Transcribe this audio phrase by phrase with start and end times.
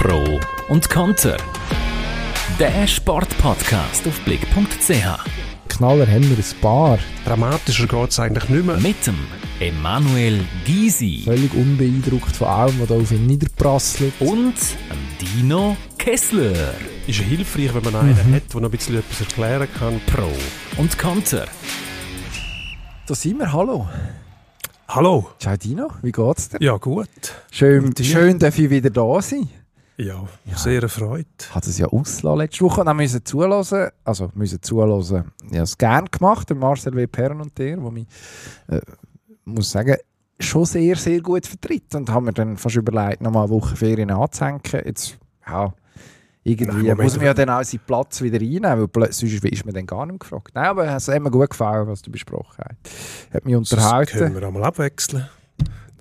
[0.00, 1.36] Pro und Konter.
[2.58, 4.90] Der Sportpodcast auf blick.ch.
[5.68, 6.98] Knaller haben wir ein paar.
[7.24, 8.76] Dramatischer geht es eigentlich nicht mehr.
[8.78, 9.16] Mit dem
[9.60, 14.12] Emanuel Gysi Völlig unbeeindruckt von allem, was da auf ihn niederprasselt.
[14.20, 14.54] und
[15.20, 16.74] Dino Kessler.
[17.06, 20.00] Ist ja hilfreich, wenn man einen hat, der noch ein bisschen etwas erklären kann.
[20.06, 20.30] Pro
[20.80, 21.46] und Konter.
[23.06, 23.88] Da sind wir, hallo.
[24.88, 25.30] Hallo.
[25.38, 26.58] Ciao Dino, wie geht's dir?
[26.60, 27.08] Ja, gut.
[27.50, 29.48] Schön, schön, dass ich wieder da sein.
[30.00, 31.26] Ja, sehr erfreut.
[31.50, 33.88] Hatte es ja ausgelassen letzte Woche und auch müssen zulassen.
[34.04, 35.32] Also müssen zulassen.
[35.46, 37.06] Ich habe es gerne gemacht, der Marcel W.
[37.08, 38.06] Perren und der, wo mich,
[38.68, 38.80] äh,
[39.44, 39.96] muss sagen,
[40.38, 41.94] schon sehr, sehr gut vertritt.
[41.96, 44.60] Und haben mir dann fast überlegt, nochmal eine Woche Ferien anzuhängen.
[44.84, 45.74] Jetzt, ja,
[46.44, 49.74] irgendwie Nein, muss man ja dann auch seinen Platz wieder einnehmen, weil sonst ist man
[49.74, 50.52] dann gar nicht gefragt.
[50.54, 53.34] Nein, aber es hat mir gut gefallen, was du besprochen hast.
[53.34, 54.16] Hat mich Das unterhalten.
[54.16, 55.28] können wir einmal abwechseln.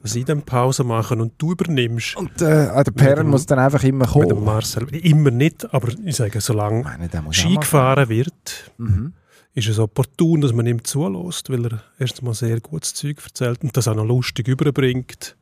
[0.01, 2.15] Dass ich dann Pause machen und du übernimmst.
[2.15, 4.45] Und äh, auch der Perren dem- muss dann einfach immer Mit dem kommen.
[4.45, 4.87] Marcel.
[4.95, 9.13] Immer nicht, aber ich sage, Ich solange meine, muss auch Ski gefahren wird, Mhm.
[9.53, 13.63] ist es opportun, dass man ihm zulässt, weil er erst mal sehr gutes Zeug erzählt
[13.63, 15.35] und das auch noch lustig überbringt.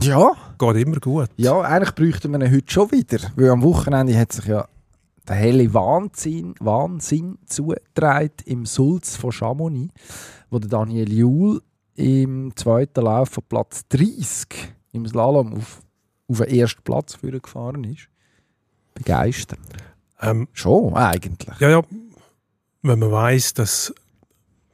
[0.00, 1.28] Ja, Geht immer gut.
[1.36, 3.18] Ja, eigentlich bräuchten wir ihn heute schon wieder.
[3.36, 4.66] Weil am Wochenende hat sich ja
[5.28, 9.92] der helle Wahnsinn, Wahnsinn zugetragen im Sulz von Chamonix,
[10.50, 11.62] wo der Daniel Juhl
[11.94, 15.80] im zweiten Lauf von Platz 30 im Slalom auf,
[16.28, 18.08] auf den ersten Platz für gefahren ist.
[18.94, 19.58] Begeistert.
[20.20, 21.58] Ähm, Schon, eigentlich.
[21.60, 21.82] Ja, ja.
[22.82, 23.94] Wenn man weiß, dass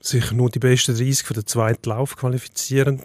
[0.01, 3.03] sich nur die besten 30 für den zweiten Lauf qualifizieren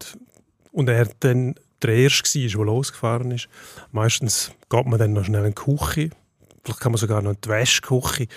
[0.71, 3.49] und er dann der Erste war, der losgefahren ist,
[3.91, 6.09] meistens geht man dann noch schnell in die Küche.
[6.63, 8.27] Vielleicht kann man sogar noch in die Wäschküche,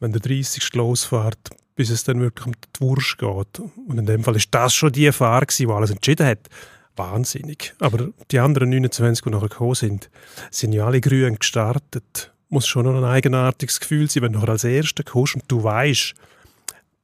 [0.00, 0.74] wenn der 30.
[0.74, 3.60] losfährt, bis es dann wirklich um die Wurst geht.
[3.88, 6.48] Und in dem Fall ist das schon die Fahrt, die alles entschieden hat.
[6.96, 7.74] Wahnsinnig.
[7.80, 10.10] Aber die anderen 29, die nachher gekommen sind,
[10.50, 12.32] sind ja alle grün gestartet.
[12.48, 15.64] Muss schon noch ein eigenartiges Gefühl sein, wenn du nachher als Erster kommst und du
[15.64, 16.14] weißt,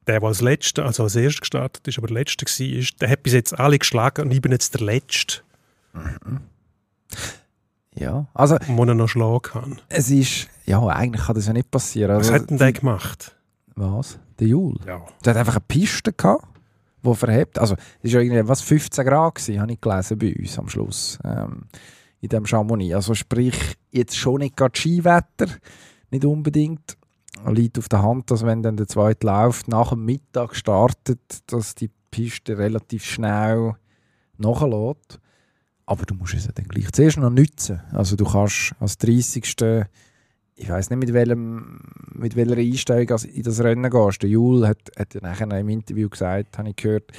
[0.07, 3.23] der, der als Letzter, also als Erster gestartet ist, aber der Letzte war, der hat
[3.23, 5.41] bis jetzt alle geschlagen und ich bin jetzt der Letzte,
[7.93, 9.81] Ja, also wo er noch schlagen kann.
[9.89, 12.15] es ist, ja, eigentlich kann das ja nicht passieren.
[12.17, 13.35] Was Also, hat denn der gemacht?
[13.75, 14.17] Was?
[14.41, 14.75] Der Juhl?
[14.87, 15.05] Ja.
[15.23, 16.47] Der hat einfach eine Piste gehabt,
[17.03, 17.59] die verhebt.
[17.59, 21.19] Also, es war irgendwie, was, 15 Grad gewesen, habe ich gelesen bei uns am Schluss.
[21.23, 21.65] Ähm,
[22.21, 22.95] in dem Chamonix.
[22.95, 25.45] Also, sprich, jetzt schon nicht gerade Skiwetter.
[26.09, 26.97] Nicht unbedingt.
[27.47, 31.75] Liegt auf der Hand, dass wenn dann der zweite Lauf nach dem Mittag startet, dass
[31.75, 33.75] die Piste relativ schnell
[34.37, 35.19] nachlässt.
[35.85, 37.81] Aber du musst es ja dann gleich zuerst noch nützen.
[37.91, 39.45] Also, du kannst als 30
[40.61, 41.79] ich weiß nicht, mit, welchem,
[42.13, 44.21] mit welcher Einstellung als in das Rennen gehst.
[44.21, 47.11] Der Jul hat, hat ja nachher im Interview gesagt, habe ich gehört,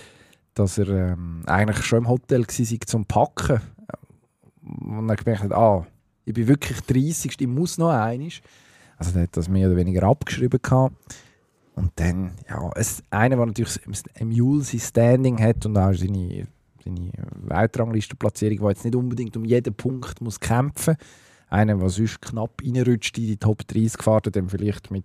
[0.54, 3.60] dass er ähm, eigentlich schon im Hotel war zum Packen.
[4.62, 5.84] Und er gemerkt hat, ah,
[6.24, 8.40] ich bin wirklich 30, ich muss noch einiges.
[8.96, 10.94] Also der hat das mehr oder weniger abgeschrieben gehabt.
[11.74, 13.80] Und dann, ja, es, einer, der natürlich
[14.20, 16.46] im Jul sein Standing hat und auch seine,
[16.84, 17.10] seine
[17.40, 21.06] Weltranglistenplatzierung, der jetzt nicht unbedingt um jeden Punkt muss kämpfen muss,
[21.52, 25.04] einer, der sonst knapp reinrutscht in die Top 30 gefahren, dann vielleicht mit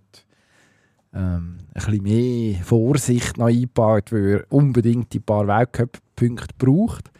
[1.14, 7.10] ähm, ein bisschen mehr Vorsicht noch eingebaut, weil er unbedingt die paar Weltcup-Punkte braucht.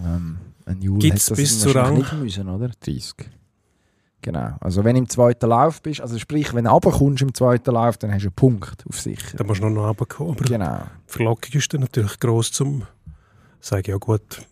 [0.00, 1.94] Ähm, ein Jul Gibt's hat das bis zu Rang?
[1.98, 2.68] nicht müssen, oder?
[2.68, 3.14] 30.
[4.24, 4.56] Genau.
[4.60, 7.98] Also wenn du im zweiten Lauf bist, also sprich, wenn du runterkommst im zweiten Lauf,
[7.98, 9.36] dann hast du einen Punkt auf sicher.
[9.36, 10.34] Da musst du noch runterkommen.
[10.36, 10.82] Aber Genau.
[11.08, 12.84] die Verlockung ist dann natürlich gross zum
[13.58, 14.46] sagen, ja gut,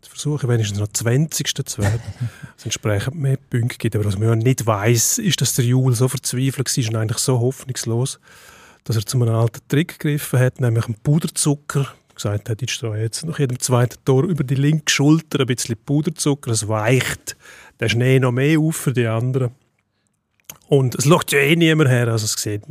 [0.00, 1.66] zu versuchen, wenigstens noch 20.
[1.66, 2.00] zu werden.
[2.60, 3.96] dass entsprechend mehr Punkte gibt.
[3.96, 7.18] Aber was man ja nicht weiß, ist, dass der Jul so verzweifelt war und eigentlich
[7.18, 8.20] so hoffnungslos,
[8.84, 11.86] dass er zu einem alten Trick gegriffen hat, nämlich einen Puderzucker.
[12.14, 15.76] Gesagt hat, ich streue jetzt nach jedem zweiten Tor über die linke Schulter ein bisschen
[15.76, 16.50] Puderzucker.
[16.50, 17.34] Es weicht
[17.80, 19.52] der Schnee noch mehr auf für die anderen.
[20.70, 22.62] Und es schaut ja eh niemand her, also es sieht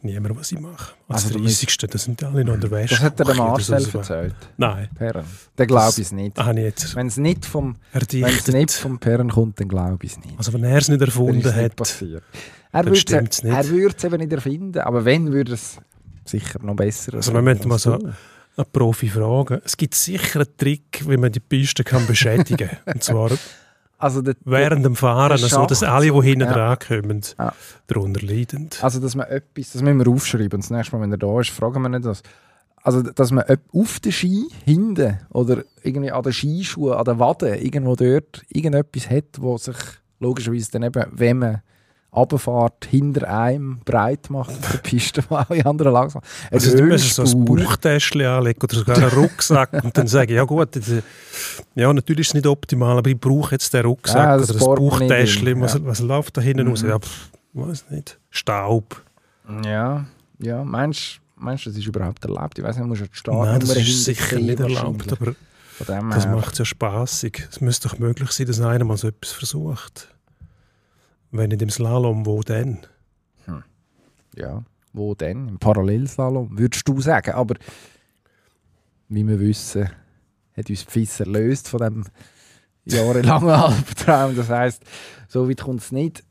[0.00, 0.92] niemand, was ich mache.
[1.08, 1.76] Als Also du 30.
[1.90, 2.94] Da sind alle noch in der Wäsche.
[2.94, 3.98] Das hat der Oder Marcel so.
[3.98, 4.34] erzählt.
[4.56, 5.24] Nein, Perren.
[5.56, 6.38] Dann glaube Das- ich es nicht.
[6.38, 10.18] das ich jetzt Wenn es nicht vom nicht vom Perren kommt, dann glaube ich es
[10.18, 10.38] nicht.
[10.38, 12.22] Also wenn er es nicht erfunden nicht hat, passiert.
[12.70, 13.52] Er dann würde stimmt's es nicht.
[13.56, 15.78] er würde es eben nicht erfinden, aber wenn, würde es
[16.24, 18.14] sicher noch besser Also wir müssen mal so- einen
[18.72, 19.60] Profi fragen.
[19.64, 22.78] Es gibt sicher einen Trick, wie man die Piste kann beschädigen kann.
[22.94, 23.30] Und zwar
[24.02, 26.52] Also, der, während dem Fahren, so dass Schachzug, alle, die hinten ja.
[26.52, 27.52] dran kommen, Ja.
[27.86, 28.68] darunter leiden.
[28.80, 30.60] also, dass man etwas, das müssen wir aufschreiben.
[30.60, 32.22] Das nächste Mal, wenn er da ist, fragen wir nicht das.
[32.82, 37.54] Also, dass man auf den Ski hinten oder irgendwie an den Skischuhen, an den Waden,
[37.54, 39.76] irgendwo dort, irgendetwas hat, wo sich
[40.18, 41.62] logischerweise dann eben, wenn man
[42.12, 46.20] Abfahrt hinter einem breit macht auf der Piste, wo alle anderen langsam.
[46.50, 47.44] Eine Also du musst so ein.
[47.44, 50.78] Bauchtäschchen anlegen oder sogar einen Rucksack und dann sagen, ja gut,
[51.74, 54.58] ja natürlich ist es nicht optimal, aber ich brauche jetzt den Rucksack Ja, das oder
[54.58, 55.80] das Bauchtäschchen, was, ja.
[55.84, 56.82] was läuft da hinten raus?
[56.82, 56.90] Mhm.
[56.90, 58.18] Ja, pff, weiß nicht.
[58.28, 59.02] Staub.
[59.64, 60.04] Ja,
[60.38, 62.58] ja, meinst du, meinst, das ist überhaupt erlaubt?
[62.58, 65.34] Ich weiß nicht, musst du die Nein, das ist sicher nicht erlaubt, aber
[65.78, 67.48] das macht es ja spaßig.
[67.50, 70.11] Es müsste doch möglich sein, dass einer mal so etwas versucht.
[71.32, 72.78] Wenn nicht im Slalom, wo denn?
[74.36, 74.62] Ja,
[74.92, 75.48] wo denn?
[75.48, 77.32] Im Parallelslalom, würdest du sagen.
[77.32, 77.54] Aber
[79.08, 79.90] wie wir wissen,
[80.56, 82.04] hat uns Pfiss erlöst von dem
[82.84, 84.36] jahrelangen Albtraum.
[84.36, 84.84] Das heisst,
[85.28, 86.22] so weit kommt es nicht.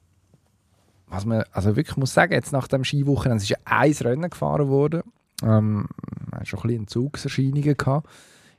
[1.07, 4.69] Was man also wirklich muss sagen, jetzt nach dem es ist ja ein Rennen gefahren
[4.69, 5.01] worden.
[5.43, 5.87] Ähm,
[6.29, 8.07] man hat schon ein bisschen Entzugserscheinungen gehabt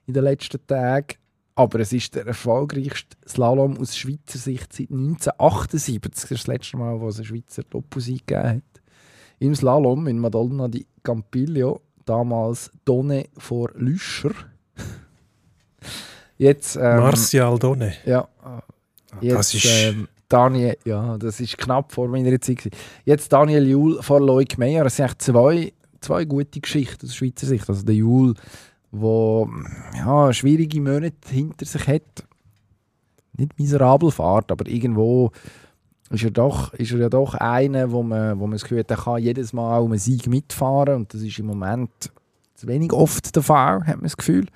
[0.06, 1.16] in den letzten Tagen.
[1.54, 6.00] Aber es ist der erfolgreichste Slalom aus Schweizer Sicht seit 1978.
[6.00, 8.62] Das ist das letzte Mal, wo es einen Schweizer Doppelsieg gegeben hat
[9.38, 14.30] im Slalom in Madonna di Campiglio, damals Donne vor Lüscher.
[16.38, 17.92] Jetzt, ähm, Martial Donne.
[18.04, 18.28] ja,
[19.20, 22.58] äh, jetzt, Das ist- ähm, Daniel, ja, das ist knapp vor meiner Zeit.
[22.58, 22.74] gewesen.
[23.04, 24.86] Jetzt Daniel Juhl vor Loic Meyer.
[24.86, 27.68] Es sind echt zwei, zwei gute Geschichten aus Schweizer Sicht.
[27.68, 28.34] Also der Juhl,
[28.92, 29.48] der
[29.96, 32.24] ja, schwierige Monate hinter sich hat.
[33.36, 35.32] Nicht miserabel fährt, aber irgendwo
[36.10, 38.90] ist er, doch, ist er ja doch einer, wo man, wo man das Gefühl hat,
[38.90, 40.96] er kann jedes Mal um einen Sieg mitfahren.
[40.96, 42.12] Und das ist im Moment
[42.54, 44.46] zu wenig oft der Fall, hat man das Gefühl.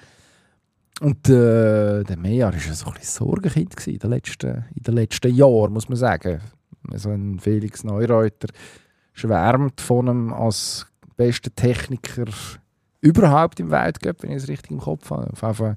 [1.00, 5.72] Und äh, der Meyer war ja so ein bisschen Sorgenkind in den letzten, letzten Jahren,
[5.72, 6.40] muss man sagen.
[6.94, 8.48] So ein Felix Neureuter
[9.12, 10.86] schwärmt von ihm als
[11.16, 12.26] besten Techniker
[13.00, 15.30] überhaupt im Weltcup, wenn ich es richtig im Kopf habe.
[15.32, 15.76] Auf jeden Fall,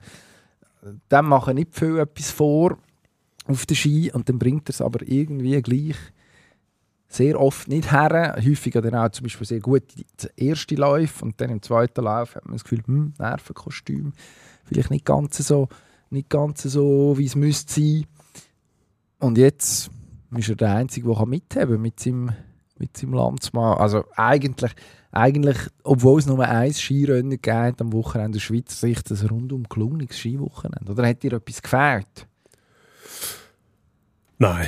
[1.23, 2.77] machen nicht viel etwas vor
[3.45, 5.97] auf den Ski und dann bringt er es aber irgendwie gleich
[7.09, 8.35] sehr oft nicht her.
[8.37, 9.83] Häufig hat er auch zum Beispiel sehr gut
[10.37, 14.13] erste Lauf und dann im zweiten Lauf hat man das Gefühl, hm, Nervenkostüm,
[14.65, 15.67] vielleicht nicht ganz so,
[16.11, 18.05] nicht ganz so wie es müsste sein.
[19.17, 19.89] Und jetzt
[20.37, 22.31] ist er der Einzige, der mithaben kann mit seinem,
[22.79, 23.77] mit seinem Landsmann.
[23.77, 24.71] Also eigentlich,
[25.11, 30.17] eigentlich, obwohl es nur ein Skirennen hat am Wochenende in Schweizer Sicht, ein rundum gelungenes
[30.17, 30.91] Skiwochenende.
[30.91, 32.27] Oder hat dir etwas gefehlt?
[34.37, 34.67] Nein.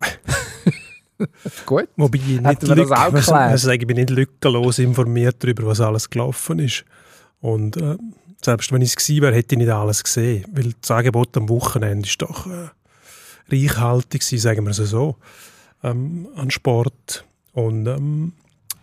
[1.64, 1.88] Gut.
[1.96, 6.58] Wobei ich nicht, lück- was- sage ich, bin nicht lückenlos informiert darüber, was alles gelaufen
[6.58, 6.84] ist.
[7.40, 7.96] Und äh,
[8.44, 10.44] selbst wenn ich es gewesen wäre, hätte ich nicht alles gesehen.
[10.52, 12.68] Weil das Angebot am Wochenende ist doch äh,
[13.50, 15.16] reichhaltig gewesen, sagen wir es so,
[15.90, 17.24] ähm, an Sport.
[17.52, 18.32] Und ähm,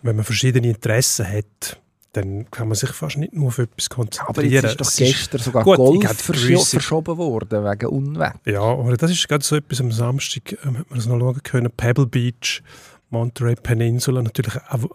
[0.01, 1.79] wenn man verschiedene Interessen hat,
[2.13, 4.27] dann kann man sich fast nicht nur auf etwas konzentrieren.
[4.29, 8.39] Aber jetzt ist doch Es gestern sogar Gut, Golf gewisse- verschoben worden wegen Unwetter.
[8.45, 11.41] Ja, aber das ist gerade so etwas am Samstag, ähm, hat man das noch schauen
[11.43, 11.71] können.
[11.75, 12.61] Pebble Beach,
[13.09, 14.89] Monterey Peninsula, natürlich auch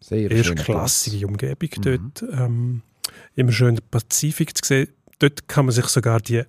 [0.00, 1.82] Sehr erstklassige Umgebung Mhm.
[1.82, 2.22] dort.
[2.38, 2.82] Ähm,
[3.36, 4.88] immer schön den Pazifik zu sehen.
[5.20, 6.42] Dort kann man sich sogar die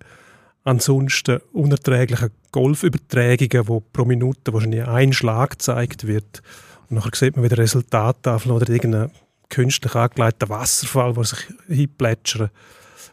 [0.65, 6.41] ansonsten unerträglichen Golfübertragungen, wo pro Minute wahrscheinlich ein Schlag gezeigt wird,
[6.89, 9.09] und nachher sieht man wieder Resultattafel oder irgendeinen
[9.49, 12.51] künstlich angelegten Wasserfall, der sich hinplätschert.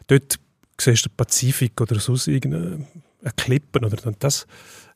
[0.07, 0.39] Dort
[0.79, 2.85] siehst du den Pazifik oder sonst irgendeine
[3.23, 3.83] eine Klippen.
[3.85, 4.45] Oder, und das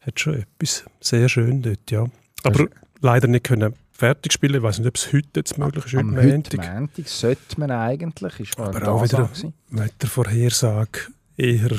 [0.01, 2.05] hat schon etwas sehr schön dort, ja.
[2.43, 2.67] Aber
[3.01, 4.55] leider nicht können fertig spielen.
[4.55, 5.95] Ich weiß nicht, ob es heute jetzt möglich ist.
[5.95, 6.73] Am Heute Montag.
[6.79, 9.53] Montag sollte man eigentlich, ist Aber auch wieder- gewesen.
[9.71, 10.99] Wettervorhersage
[11.35, 11.71] eher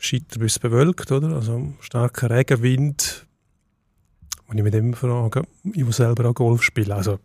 [0.00, 1.28] scheiter bis bewölkt, oder?
[1.36, 3.26] Also starker Regenwind.
[4.46, 6.92] Und ich mich immer frage, ich muss selber auch Golf spielen.
[6.92, 7.20] Also,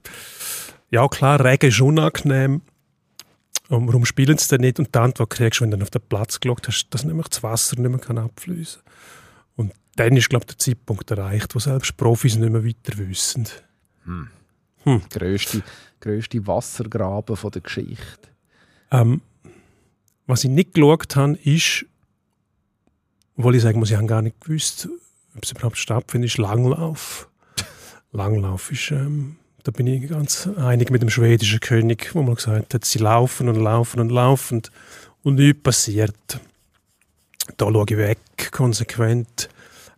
[0.91, 2.61] ja klar, Regen ist unangenehm.
[3.69, 4.77] Und warum spielen sie denn nicht?
[4.77, 7.27] Und die Antwort kriegst du, wenn du dann auf den Platz geschaut hast, dass nämlich
[7.29, 8.81] das Wasser nicht mehr kann abfließen.
[9.55, 13.47] Und dann ist, glaube ich, der Zeitpunkt erreicht, wo selbst Profis nicht mehr weiter wissen.
[15.09, 15.63] Grösste,
[15.99, 18.29] grösste Wassergraben von der Geschichte.
[18.91, 19.21] Ähm,
[20.27, 21.85] was ich nicht geschaut habe, ist,
[23.37, 24.87] obwohl ich sagen muss, ich habe gar nicht gewusst,
[25.35, 27.29] ob es überhaupt stattfindet, ist Langlauf.
[28.11, 32.73] Langlauf ist, ähm, da bin ich ganz einig mit dem schwedischen König, wo man gesagt
[32.73, 34.61] hat, sie laufen und laufen und laufen
[35.23, 36.39] und nichts passiert.
[37.57, 38.19] Da schaue ich weg,
[38.51, 39.49] konsequent.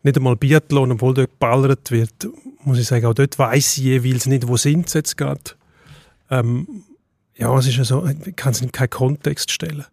[0.03, 2.27] Nicht einmal Biathlon, obwohl dort geballert wird,
[2.63, 5.41] muss ich sagen, auch dort weiss ich jeweils nicht, wo sind sie jetzt gerade.
[6.29, 6.83] Ähm,
[7.35, 9.85] ja, es ist ja so, ich kann es in keinen Kontext stellen.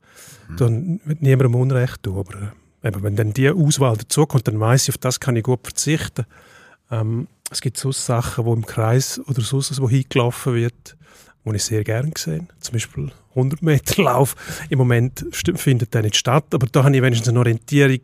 [0.57, 2.47] Dann wird niemandem Unrecht tun, aber äh,
[2.85, 6.27] eben, wenn dann die Auswahl dazukommt, dann weiß ich, auf das kann ich gut verzichten.
[6.91, 10.97] Ähm, es gibt so Sachen, wo im Kreis oder sonst wo hingelaufen wird,
[11.45, 14.35] wo ich sehr gerne gesehen Zum Beispiel 100 Meter Lauf.
[14.69, 18.01] Im Moment findet der nicht statt, aber da habe ich wenigstens eine Orientierung.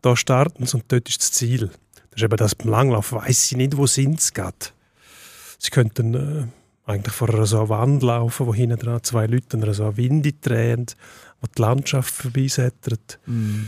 [0.00, 1.70] Da starten sie und dort ist das Ziel.
[2.10, 4.56] Das ist eben das beim Langlauf, weiss sie nicht, wo sind sie gerade.
[5.58, 9.62] Sie könnten äh, eigentlich vor einer so Wand laufen, wo hinten dran zwei Leute an
[9.62, 10.86] einer so Winde drehen,
[11.40, 13.20] wo die Landschaft vorbeisättert.
[13.26, 13.66] Mm.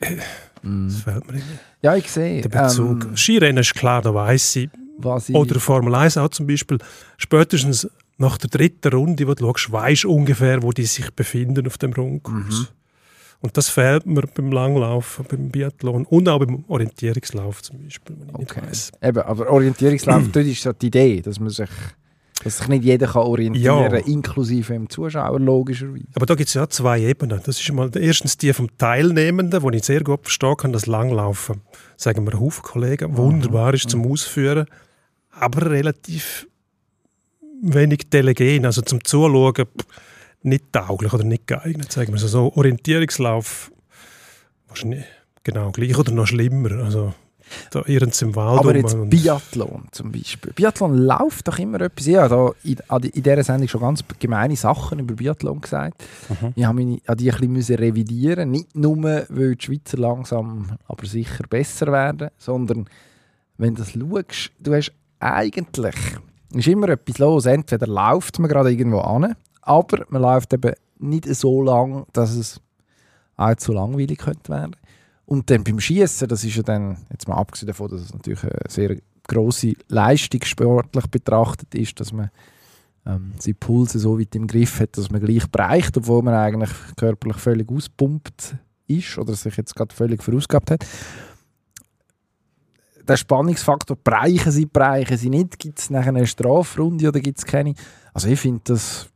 [0.00, 1.58] Das fällt mir irgendwie.
[1.82, 2.42] Ja, ich sehe.
[2.42, 3.04] Der Bezug.
[3.04, 4.70] Ähm, Skirennen ist klar, da weiss sie.
[4.98, 6.78] was ich, Oder Formel 1 auch zum Beispiel.
[7.16, 11.66] Spätestens nach der dritten Runde, wo du schaust, weisst du ungefähr, wo die sich befinden
[11.66, 12.60] auf dem Rundkurs.
[12.60, 12.66] Mhm.
[13.40, 18.28] Und das fehlt mir beim Langlaufen, beim Biathlon und auch beim Orientierungslauf zum Beispiel, wenn
[18.30, 18.66] ich Okay.
[18.68, 18.90] nicht.
[19.00, 21.68] Eben, aber Orientierungslauf, dort ist so die Idee, dass man sich,
[22.48, 23.98] dass sich nicht jeder kann orientieren Ja.
[23.98, 26.06] inklusive dem Zuschauer, logischerweise.
[26.14, 27.40] Aber da gibt es ja zwei Ebenen.
[27.44, 31.60] Das ist mal erstens die vom Teilnehmenden, wo ich sehr gut verstehen kann, das Langlaufen,
[31.96, 34.66] sagen wir, Haufen Kollegen, wunderbar ist zum Ausführen,
[35.30, 36.46] aber relativ
[37.62, 39.66] wenig Telegen, also zum Zuschauen
[40.42, 42.28] nicht tauglich oder nicht geeignet, sagen wir so.
[42.28, 43.70] so Orientierungslauf
[44.68, 45.04] wahrscheinlich
[45.42, 46.82] genau gleich oder noch schlimmer.
[46.84, 47.14] Also
[47.70, 50.52] da irgends im Wald Aber jetzt Biathlon zum Beispiel.
[50.52, 52.06] Biathlon läuft doch immer etwas.
[52.06, 52.54] Ich habe
[52.88, 56.02] da in, in dieser Sendung schon ganz gemeine Sachen über Biathlon gesagt.
[56.28, 56.52] Mhm.
[56.54, 58.96] Ich habe mich an die ein bisschen revidieren Nicht nur,
[59.28, 62.88] weil die Schweizer langsam aber sicher besser werden, sondern
[63.56, 65.94] wenn du das schaust, du hast eigentlich
[66.54, 67.46] ist immer etwas los.
[67.46, 72.60] Entweder läuft man gerade irgendwo an, aber man läuft eben nicht so lang, dass es
[73.36, 74.76] allzu langweilig könnte werden.
[75.28, 78.42] Und dann beim Schießen, das ist ja dann, jetzt mal abgesehen davon, dass es natürlich
[78.44, 82.30] eine sehr grosse Leistung sportlich betrachtet ist, dass man
[83.04, 86.70] ähm, seine Pulse so weit im Griff hat, dass man gleich bereicht, obwohl man eigentlich
[86.96, 88.56] körperlich völlig auspumpt
[88.86, 90.86] ist oder sich jetzt gerade völlig verausgabt hat.
[93.06, 97.44] Der Spannungsfaktor, bereichen sie, bereichen sie nicht, gibt es nachher eine Strafrunde oder gibt es
[97.44, 97.74] keine?
[98.14, 99.10] Also ich finde das,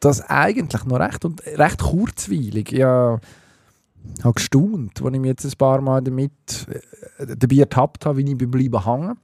[0.00, 2.72] das eigentlich noch recht, und recht kurzweilig.
[2.72, 3.20] Ja,
[4.22, 6.66] habe gestaunt, als ich mich jetzt ein paar Mal damit
[7.18, 9.18] äh, dabei ertappt habe, wie ich bleiben hängen.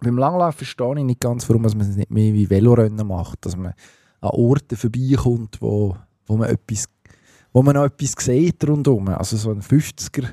[0.00, 3.56] Beim Langlauf verstehe ich nicht ganz, warum man es nicht mehr wie Velorennen macht, dass
[3.56, 3.72] man
[4.20, 5.96] an Orten vorbeikommt, wo,
[6.26, 6.86] wo, man, etwas,
[7.52, 9.08] wo man noch etwas sieht rundherum.
[9.08, 10.26] Also so ein 50er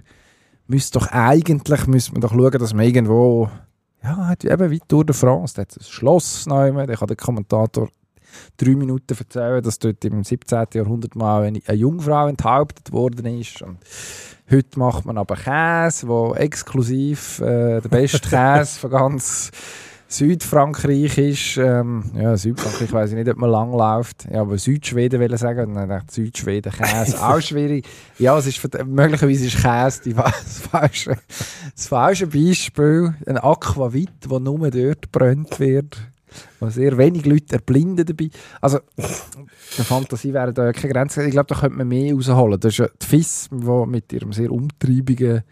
[0.67, 3.49] müsste doch eigentlich müsste man doch schauen, dass man irgendwo
[4.03, 7.89] ja, eben wie Tour de France, da hat ein Schloss neu, da kann der Kommentator
[8.57, 10.65] drei Minuten erzählen, dass dort im 17.
[10.73, 13.61] Jahrhundert mal eine, Jungfrau enthauptet worden ist.
[13.61, 13.77] Und
[14.49, 19.51] heute macht man aber Käse, wo exklusiv äh, der beste Käse von ganz
[20.13, 21.57] Südfrankreich ist.
[21.57, 24.27] Ähm, ja, Südfrankreich weiß ich nicht, ob man lang läuft.
[24.31, 25.69] Ja, aber Südschweden will ich sagen.
[25.69, 27.87] Und dann dachte ich, Südschweden, Käse, auch schwierig.
[28.19, 31.17] Ja, es ist, möglicherweise ist Käse die, das, falsche,
[31.75, 33.15] das falsche Beispiel.
[33.25, 35.97] Ein Aquavit, der nur dort brennt wird.
[36.59, 38.29] Wo sehr wenig Leute erblinden dabei.
[38.61, 41.23] Also, der Fantasie wäre da ja keine Grenze.
[41.25, 42.59] Ich glaube, da könnte man mehr rausholen.
[42.59, 45.43] Das ist ja die FIS, die mit ihrem sehr umtriebigen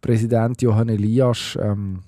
[0.00, 2.00] Präsident Johann Elias ähm,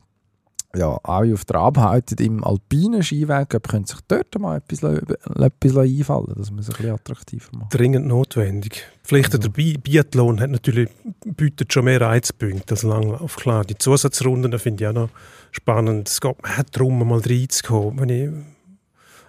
[0.75, 6.35] ja, alle auf der abhalten im alpinen Skiweltcup, können sich dort mal etwas, etwas einfallen
[6.37, 7.75] dass man es ein bisschen attraktiver macht.
[7.75, 8.85] dringend notwendig.
[9.03, 9.39] Vielleicht Also.
[9.39, 10.89] der Bi Biathlon hat natürlich,
[11.25, 13.37] bietet schon mehr Reizpunkte als Langlauf.
[13.37, 15.09] Klar, die Zusatzrunden finde ich auch noch
[15.51, 16.09] spannend.
[16.09, 18.01] Es geht auch darum, mal reinzukommen.
[18.01, 18.31] Wenn ich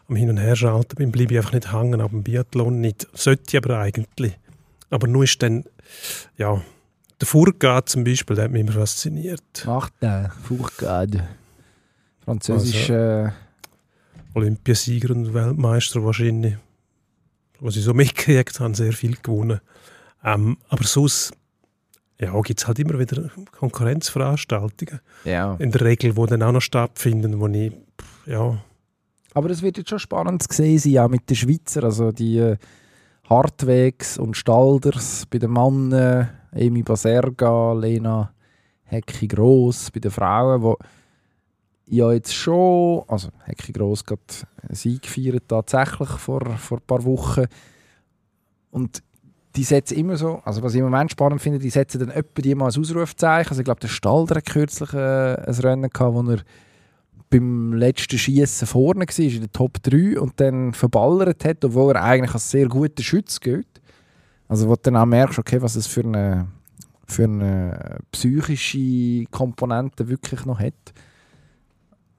[0.07, 3.07] am Hin- und Herschalten bin, bleibe ich einfach nicht hängen, aber im Biathlon nicht.
[3.13, 4.37] Sollte ich aber eigentlich.
[4.89, 5.65] Aber nur ist dann,
[6.37, 6.61] ja,
[7.23, 9.63] der Furgat zum Beispiel, der hat mich immer fasziniert.
[9.65, 11.25] Macht der Furcade.
[12.25, 13.29] Französisch, äh,
[14.33, 16.57] Olympiasieger und Weltmeister wahrscheinlich.
[17.61, 19.61] Was ich so mitgekriegt habe, sehr viel gewonnen.
[20.21, 21.31] Ähm, aber sonst
[22.19, 24.99] ja, gibt es halt immer wieder Konkurrenzveranstaltungen.
[25.23, 25.55] ja.
[25.59, 27.71] In der Regel, die dann auch noch stattfinden, wo ich,
[28.25, 28.61] ja,
[29.33, 32.37] Aber es wird jetzt schon spannend zu sehen sein, auch mit den Schweizer, also die
[32.37, 32.57] äh,
[33.29, 38.33] Hartwegs und Stalders bei den Männern, Emi Baserga, Lena
[38.83, 40.77] Hecki Gross bei den Frauen, wo
[41.85, 44.21] ja jetzt schon, also Hecki Gross gerade
[44.69, 47.45] Sieg gefeiert tatsächlich vor, vor ein paar Wochen
[48.71, 49.03] und
[49.55, 52.41] die setzen immer so, also was ich im Moment spannend finde, die setzen dann etwa
[52.41, 56.15] die mal als Ausrufzeichen, also ich glaube der Stalder hat kürzlich äh, ein Rennen gehabt,
[56.15, 56.39] wo er
[57.29, 62.03] beim letzten Schießen vorne war, in der Top 3 und dann verballert hat, obwohl er
[62.03, 63.81] eigentlich als sehr guter Schütz gilt.
[64.53, 66.45] Also wo du dann auch merkst, okay, was es für eine,
[67.07, 70.93] für eine psychische Komponente wirklich noch hat.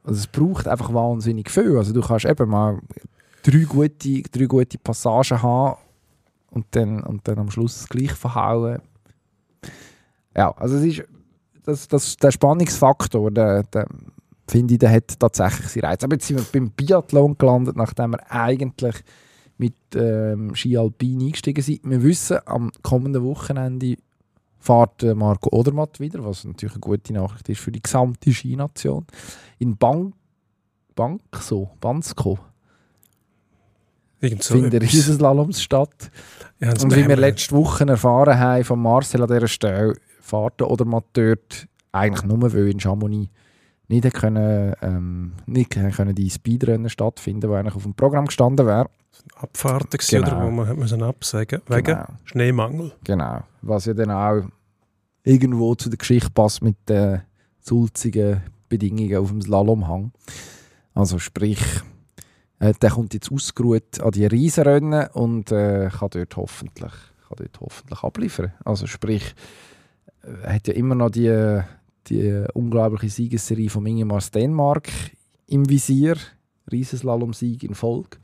[0.03, 1.76] Also es braucht einfach wahnsinnig viel.
[1.76, 2.81] Also du kannst eben mal
[3.45, 5.76] drei gute, drei gute Passagen haben
[6.50, 8.83] und dann, und dann am Schluss das gleich verhauen.
[10.37, 11.05] Ja, also es ist
[11.64, 13.87] das, das, der Spannungsfaktor, der, der,
[14.49, 16.03] finde ich, der hat tatsächlich seinen Reiz.
[16.03, 19.05] Aber jetzt sind wir beim Biathlon gelandet, nachdem wir eigentlich
[19.57, 21.81] mit ähm, Ski Alpin eingestiegen sind.
[21.85, 23.97] Wir wissen, am kommenden Wochenende
[24.59, 29.07] fährt äh, Marco Odermatt wieder, was natürlich eine gute Nachricht ist für die gesamte Skination.
[29.59, 30.15] In Bank,
[30.95, 32.39] Bankso, Bansko
[34.41, 34.93] so finden etwas.
[34.93, 36.11] Riesenslaloms statt.
[36.61, 40.71] Ja, Und wie wir letzte Woche erfahren haben von Marcel an dieser Stelle, fährt der
[40.71, 43.31] Odermatt dort eigentlich nur, weil in Chamonix
[43.89, 48.89] nicht, können, ähm, nicht können die Speedrennen stattfinden, die eigentlich auf dem Programm gestanden wäre.
[49.37, 50.37] Abfahrten gewesen, Genau.
[50.37, 52.06] oder wo man hat müssen absagen wegen Genau.
[52.25, 52.92] Schneemangel.
[53.04, 53.42] Genau.
[53.62, 54.42] Was ja dann auch
[55.23, 57.23] irgendwo zu der Geschichte passt mit den
[57.61, 60.12] sulzigen Bedingungen auf dem Slalomhang.
[60.94, 61.61] Also sprich,
[62.59, 66.92] äh, der kommt jetzt ausgeruht an die Riesenrennen und äh, kann, dort hoffentlich,
[67.28, 68.52] kann dort hoffentlich abliefern.
[68.64, 69.35] Also sprich,
[70.23, 71.61] äh, er hat ja immer noch die,
[72.09, 74.88] die unglaubliche Siegesserie von Ingemar Stenmark
[75.47, 76.16] im Visier.
[76.71, 78.16] Riesenslalom-Sieg in Folge.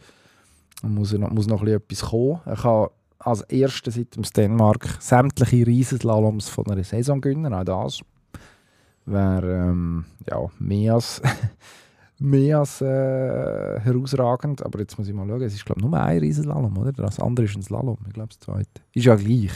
[0.82, 2.40] Muss, noch, muss noch etwas kommen.
[2.44, 7.52] Er kann als Erster seit dem Stenmark sämtliche Riesenslaloms von einer Saison gewinnen.
[7.52, 8.00] Auch das
[9.04, 11.20] wäre ähm, ja, mehr als,
[12.18, 14.64] mehr als äh, herausragend.
[14.64, 15.42] Aber jetzt muss ich mal schauen.
[15.42, 16.92] Es ist, glaube ich, nur ein Riesenslalom, oder?
[16.92, 17.98] Das andere ist ein Slalom.
[18.06, 18.80] Ich glaube, das zweite.
[18.92, 19.52] Ist ja gleich.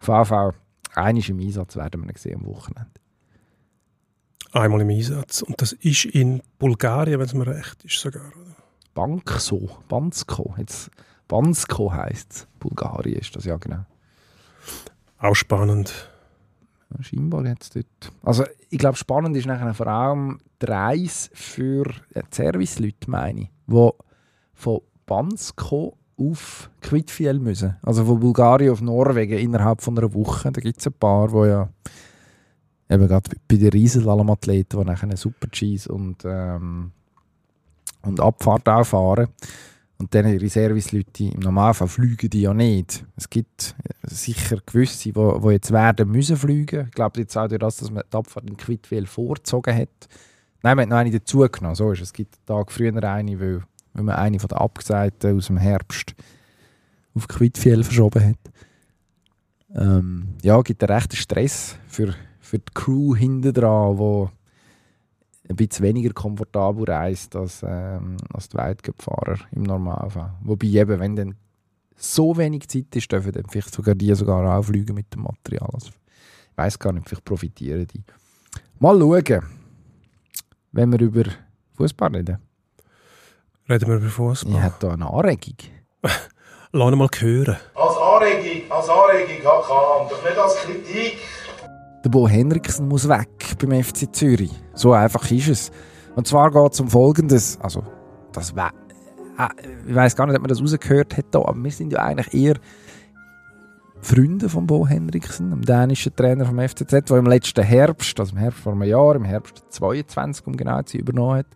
[0.00, 0.54] Auf jeden Fall,
[0.94, 2.90] einiges im Einsatz werden wir sehen am Wochenende.
[4.52, 5.42] Einmal im Einsatz.
[5.42, 8.26] Und das ist in Bulgarien, wenn es mir recht ist sogar.
[8.26, 8.61] Oder?
[8.94, 10.54] Bankso, Bansko.
[10.58, 10.90] Jetzt,
[11.28, 12.46] Bansko heisst es.
[12.58, 13.84] Bulgarien ist das ja genau.
[15.18, 16.10] Auch spannend.
[16.90, 18.12] Ja, Scheinbar jetzt dort.
[18.22, 23.42] Also ich glaube, spannend ist nachher vor allem die Reise für äh, die Serviceleute, meine
[23.42, 23.90] ich, die
[24.54, 27.76] von Bansko auf Quidfiel müssen.
[27.82, 30.52] Also von Bulgarien auf Norwegen innerhalb von einer Woche.
[30.52, 31.68] Da gibt es ein paar, die ja
[32.90, 36.92] eben gerade bei den Riesenslalom-Athleten, die nachher Super Gs und, ähm,
[38.02, 39.28] und Abfahrt auch fahren.
[39.98, 43.04] Und dann ihre Serviceleute, im Normalfall fliegen die ja nicht.
[43.16, 46.86] Es gibt sicher gewisse, die, jetzt werden müssen fliegen.
[46.86, 50.08] Ich glaube jetzt auch durch das, dass man die Abfahrt in Quidfiel vorgezogen hat.
[50.62, 51.76] Nein, man hat noch eine dazugenommen.
[51.76, 52.08] So ist es.
[52.08, 55.58] Es gibt einen Tag früher eine, weil, weil man eine von den Abgesagten aus dem
[55.58, 56.14] Herbst
[57.14, 58.52] auf Quidfiel verschoben hat.
[59.74, 64.26] Ähm, ja, gibt einen rechten Stress für, für die Crew hinten dran, die
[65.52, 70.34] ein bisschen weniger komfortabel reist als, ähm, als die Weltcup-Fahrer im Normalfall.
[70.42, 71.34] Wobei eben, wenn dann
[71.96, 75.68] so wenig Zeit ist, dürfen dann vielleicht sogar die sogar auch fliegen mit dem Material.
[75.72, 78.02] Also, ich weiß gar nicht, vielleicht profitieren die.
[78.78, 79.42] Mal schauen,
[80.72, 81.24] wenn wir über
[81.76, 82.38] Fußball reden.
[83.68, 84.52] Reden wir über Fußball.
[84.52, 85.56] Ich habe da eine Anregung.
[86.72, 87.56] Lass ihn mal hören.
[87.74, 91.18] Als Anregung, als Anregung und doch nicht als Kritik.
[92.04, 94.52] Der Bo Henriksen muss weg beim FC Zürich.
[94.74, 95.72] So einfach ist es.
[96.16, 97.58] Und zwar geht es um Folgendes.
[97.60, 97.84] Also,
[98.32, 99.48] das äh,
[99.86, 102.56] ich weiß gar nicht, ob man das rausgehört hat, aber wir sind ja eigentlich eher
[104.00, 108.38] Freunde von Bo Henriksen, dem dänischen Trainer vom FCZ, der im letzten Herbst, also im
[108.38, 111.46] Herbst vor einem Jahr, im Herbst 22, um genau zu übernommen hat,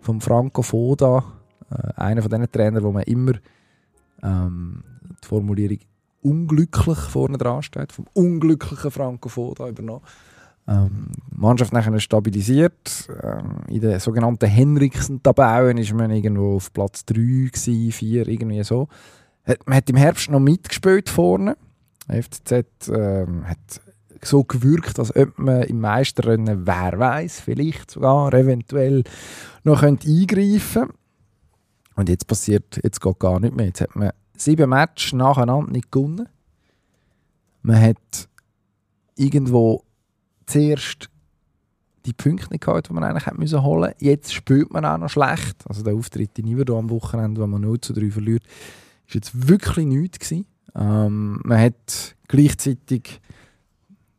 [0.00, 1.22] vom Franco Foda,
[1.70, 3.32] äh, einer von diesen Trainern, wo man immer
[4.22, 4.82] ähm,
[5.22, 5.78] die Formulierung
[6.22, 10.02] unglücklich vorne dran steht, vom unglücklichen Franco Foda übernommen.
[10.68, 13.08] Ähm, die Mannschaft nachher stabilisiert.
[13.22, 18.88] Ähm, in der sogenannten Henriksen-Tabellen ist man irgendwo auf Platz 3, gewesen, 4, irgendwie so.
[19.66, 21.56] Man hat im Herbst noch mitgespielt vorne.
[22.08, 23.80] FCZ ähm, hat
[24.24, 29.02] so gewirkt, als ob man im Meisterrennen, wer weiß, vielleicht sogar eventuell
[29.64, 30.90] noch könnte eingreifen
[31.96, 33.66] Und jetzt passiert, jetzt geht gar nicht mehr.
[33.66, 36.28] Jetzt hat man sieben Matches nacheinander nicht gewonnen.
[37.62, 38.28] Man hat
[39.16, 39.84] irgendwo
[40.46, 41.08] zuerst
[42.04, 45.08] die Punkte nicht gehabt, die man eigentlich hätte müssen holen Jetzt spielt man auch noch
[45.08, 45.64] schlecht.
[45.68, 48.42] Also der Auftritt in Iverdon am Wochenende, wo man 0 zu 3 verliert,
[49.06, 50.32] ist jetzt wirklich nichts.
[50.74, 53.20] Ähm, man hat gleichzeitig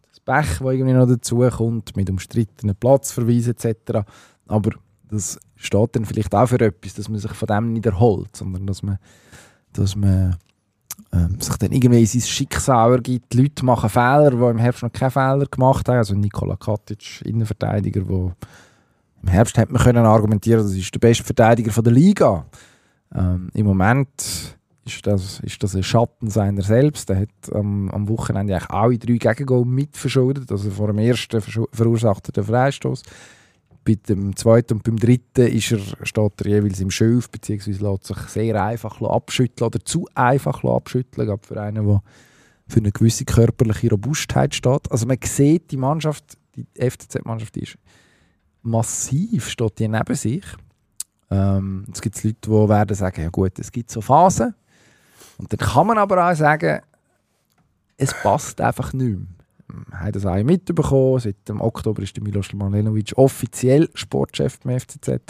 [0.09, 4.07] das Pech, das irgendwie noch dazu kommt, mit umstrittenen Platzverweisen etc.
[4.47, 4.71] Aber
[5.09, 8.65] das steht dann vielleicht auch für etwas, dass man sich von dem nicht erholt, sondern
[8.65, 8.99] dass man,
[9.73, 10.37] dass man
[11.11, 13.33] ähm, sich dann irgendwie in sein Schicksal ergibt.
[13.33, 15.97] Die Leute machen Fehler, die im Herbst noch keine Fehler gemacht haben.
[15.97, 18.35] Also Nikola Katic, Innenverteidiger, der
[19.23, 22.45] im Herbst hat man können argumentieren, das ist der beste Verteidiger der Liga.
[23.15, 27.09] Ähm, Im Moment ist das, ist das ein Schatten seiner selbst.
[27.09, 30.51] Er hat am, am Wochenende eigentlich alle drei Gegengol mitverschuldet.
[30.51, 33.03] Also vor dem ersten verschu- verursacht er den Freistoß.
[33.85, 38.05] Bei dem zweiten und beim dritten ist er, steht er jeweils im Schilf, beziehungsweise lässt
[38.05, 42.01] sich sehr einfach abschütteln oder zu einfach abschütteln, gerade für einen, der
[42.67, 44.91] für eine gewisse körperliche Robustheit steht.
[44.91, 47.77] Also man sieht, die Mannschaft, die FCZ-Mannschaft, ist
[48.61, 50.45] massiv, steht die neben sich.
[51.29, 54.55] Ähm, es gibt Leute, die werden sagen, ja gut, es gibt so Phasen.
[55.37, 56.79] Und dann kann man aber auch sagen,
[57.97, 59.27] es passt einfach nicht mehr.
[59.91, 61.19] Haben das auch mitbekommen.
[61.19, 62.49] Seit dem Oktober ist der Milos
[63.15, 65.21] offiziell Sportchef beim FCZ.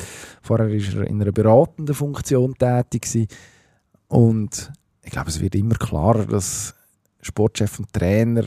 [0.42, 3.28] Vorher war er in einer beratenden Funktion tätig.
[4.08, 6.76] Und ich glaube, es wird immer klarer, dass
[7.22, 8.46] Sportchef und Trainer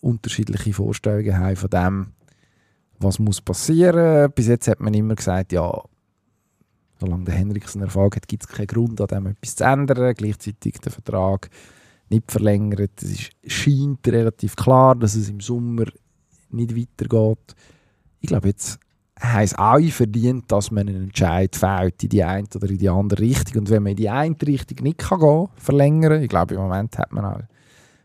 [0.00, 2.06] unterschiedliche Vorstellungen haben von dem,
[2.98, 4.30] was muss passieren.
[4.32, 5.82] Bis jetzt hat man immer gesagt, ja,
[6.98, 10.14] solange der Henriksen Erfolg hat, gibt es keinen Grund, an dem etwas zu ändern.
[10.14, 11.50] Gleichzeitig der Vertrag
[12.08, 13.02] nicht verlängert.
[13.02, 15.84] Es ist, scheint relativ klar, dass es im Sommer
[16.50, 17.54] nicht weitergeht.
[18.20, 18.78] Ich glaube, jetzt
[19.18, 22.88] haben es alle verdient, dass man einen Entscheid fällt in die eine oder in die
[22.88, 23.62] andere Richtung.
[23.62, 26.98] Und wenn man in die eine Richtung nicht kann gehen verlängern, ich glaube, im Moment
[26.98, 27.40] hat man auch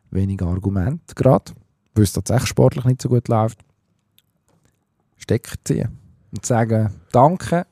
[0.10, 1.52] weniger Argumente gerade,
[1.96, 3.60] weil es tatsächlich sportlich nicht so gut läuft,
[5.18, 5.98] Stecker ziehen
[6.32, 7.66] und sagen, danke,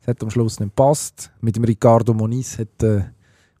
[0.00, 1.30] es hat am Schluss nicht gepasst.
[1.40, 3.04] Mit dem Ricardo Moniz hat äh,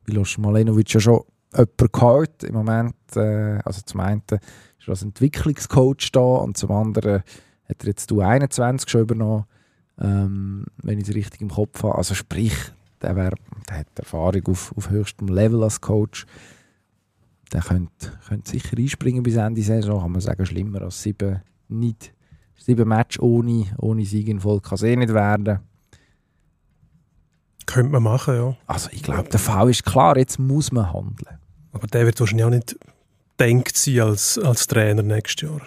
[0.06, 1.22] Milos Malenovic ja schon
[1.52, 2.44] jemanden geholt.
[2.44, 7.22] Im Moment, äh, also zum einen ist er als Entwicklungscoach da und zum anderen
[7.68, 9.44] hat er jetzt du 21 schon übernommen,
[10.00, 11.96] ähm, wenn ich es richtig im Kopf habe.
[11.96, 12.54] Also sprich,
[13.00, 13.34] der, wär,
[13.68, 16.26] der hat Erfahrung auf, auf höchstem Level als Coach.
[17.52, 22.14] Der könnte, könnte sicher einspringen bis Ende Saison, kann man sagen, schlimmer als sieben, nicht,
[22.56, 25.60] sieben Matches ohne, ohne Sieg in Folge kann es eh nicht werden.
[27.66, 28.56] Könnte man machen, ja.
[28.66, 31.38] Also ich glaube, der Fall ist klar, jetzt muss man handeln.
[31.72, 32.76] Aber der wird wahrscheinlich auch nicht
[33.40, 35.62] denkt sein als, als Trainer nächstes Jahr,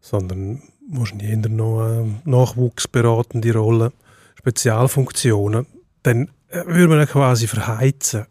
[0.00, 3.92] sondern wahrscheinlich eher noch eine nachwuchsberatende Rolle,
[4.36, 5.66] Spezialfunktionen.
[6.02, 8.26] Dann äh, würde man ihn quasi verheizen.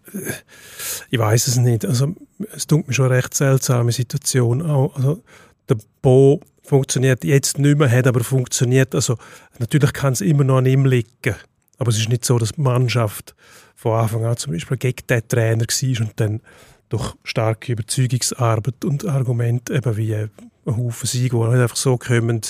[1.09, 1.85] Ich weiß es nicht.
[1.85, 2.15] Also,
[2.53, 4.61] es tut mir schon eine recht seltsame Situation.
[4.61, 5.23] Also,
[5.67, 8.93] der Bo funktioniert jetzt nicht mehr, hat aber funktioniert.
[8.93, 9.17] Also,
[9.59, 11.35] natürlich kann es immer noch an ihm liegen.
[11.77, 13.35] Aber es ist nicht so, dass die Mannschaft
[13.75, 16.41] von Anfang an zum Beispiel gegen den Trainer war und dann
[16.89, 20.31] durch starke Überzeugungsarbeit und Argumente eben wie ein
[20.65, 22.41] Haufen Siege, die nicht einfach so kommen,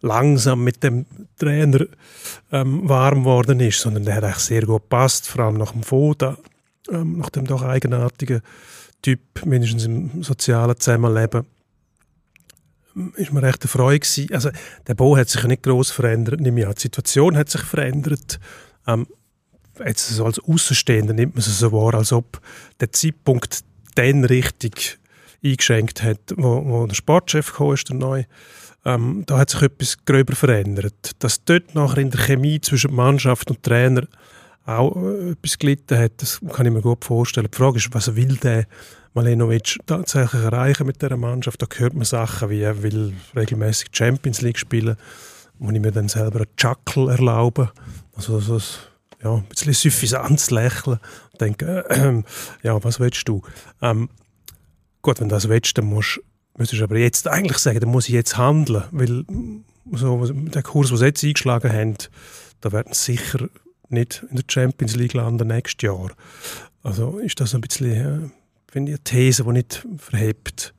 [0.00, 1.06] langsam mit dem
[1.38, 1.86] Trainer
[2.52, 5.82] ähm, warm geworden ist, sondern der hat eigentlich sehr gut gepasst, vor allem nach dem
[5.82, 6.36] Foda,
[6.90, 8.42] ähm, nach dem doch eigenartigen
[9.02, 11.46] Typ, mindestens im sozialen Zusammenleben
[13.16, 14.32] ist mir recht eine Freude gewesen.
[14.32, 14.50] Also
[14.86, 16.74] der Bo hat sich nicht groß verändert, ich an.
[16.74, 18.38] Die Situation hat sich verändert.
[18.86, 19.06] Ähm,
[19.84, 22.40] jetzt so als Außenstehender nimmt man es so wahr, als ob
[22.80, 24.98] der Zeitpunkt dann richtig
[25.44, 28.24] eingeschränkt hat, wo, wo der Sportchef kam, ist der neu.
[28.84, 31.12] Ähm, da hat sich etwas gröber verändert.
[31.18, 34.06] Dass dort nachher in der Chemie zwischen Mannschaft und Trainer
[34.66, 37.48] auch äh, etwas gelitten hat, das kann ich mir gut vorstellen.
[37.50, 38.66] Die Frage ist, was will der
[39.14, 41.62] Malenovic tatsächlich erreichen mit dieser Mannschaft?
[41.62, 44.96] Da hört man Sachen wie, er will regelmäßig Champions League spielen,
[45.58, 47.70] wo ich mir dann selber einen Chuckle erlaube.
[48.16, 48.58] Also so
[49.22, 50.98] ja, ein bisschen suffisant lächeln
[51.38, 52.22] denke, äh,
[52.62, 53.42] ja, was willst du?
[53.82, 54.08] Ähm,
[55.02, 56.20] gut, wenn du das willst, dann musst,
[56.56, 59.24] müsstest du aber jetzt eigentlich sagen, dann muss ich jetzt handeln, weil
[59.92, 61.96] so, der Kurs, den sie jetzt eingeschlagen haben,
[62.60, 63.48] da werden sie sicher
[63.88, 66.10] nicht in der Champions League landen nächstes Jahr.
[66.82, 68.30] Also ist das ein bisschen, äh,
[68.70, 70.74] finde ich, eine These, die nicht verhebt.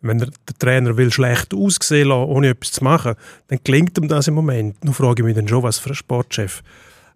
[0.00, 3.14] Wenn der, der Trainer will schlecht aussehen lassen, ohne etwas zu machen,
[3.48, 4.84] dann klingt ihm das im Moment.
[4.84, 6.62] Nur frage ich mich dann schon, was für ein Sportchef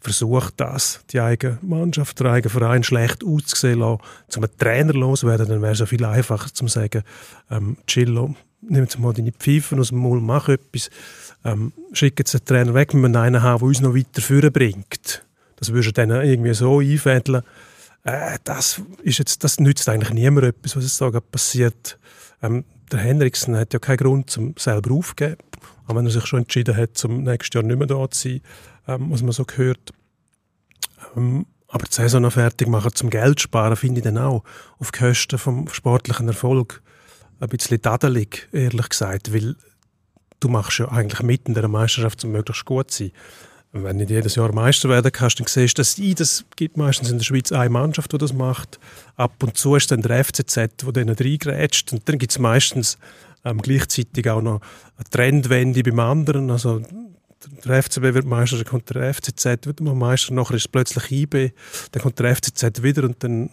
[0.07, 5.63] versucht das, die eigene Mannschaft, der eigene Verein schlecht auszusehen lassen, zum Trainer loswerden, dann
[5.63, 7.03] wäre es ja viel einfacher zu sagen,
[7.51, 10.91] ähm, Chillo, nimm jetzt mal deine Pfeifen aus dem Mund, mach etwas,
[11.45, 14.53] ähm, schick jetzt den Trainer weg, wenn wir einen haben, der uns noch weiter führen
[14.53, 15.25] bringt.
[15.57, 17.43] Das würdest du dann irgendwie so einfädeln.
[18.05, 21.99] Äh, das, ist jetzt, das nützt eigentlich niemand etwas, was jetzt da passiert.
[22.43, 25.39] Ähm, der Henriksen hat ja keinen Grund, zum selber aufzugeben.
[25.87, 28.41] Aber wenn er sich schon entschieden hat, zum nächsten Jahr nicht mehr da zu sein,
[28.87, 29.93] ähm, was man so gehört.
[31.17, 34.45] Ähm, aber die Saison noch fertig machen zum Geld sparen, finde ich dann auch
[34.79, 36.83] auf Kosten vom sportlichen Erfolg
[37.41, 39.57] ein bisschen dadelig, ehrlich gesagt, weil
[40.41, 43.13] du machst ja eigentlich mitten der Meisterschaft, um möglichst gut zu sein.
[43.73, 46.77] Wenn du nicht jedes Jahr Meister werden kannst, dann siehst du, dass ich, das gibt
[46.77, 48.79] meistens in der Schweiz eine Mannschaft, die das macht.
[49.17, 51.93] Ab und zu ist dann der FCZ, der dann reingrätscht.
[51.93, 52.97] Und dann gibt es meistens
[53.45, 54.61] ähm, gleichzeitig auch noch
[54.97, 56.51] eine Trendwende beim anderen.
[56.51, 56.83] Also
[57.65, 61.53] der FCB wird Meister, dann kommt der FCZ wird Meister, nachher ist es plötzlich IB,
[61.93, 63.51] dann kommt der FCZ wieder und dann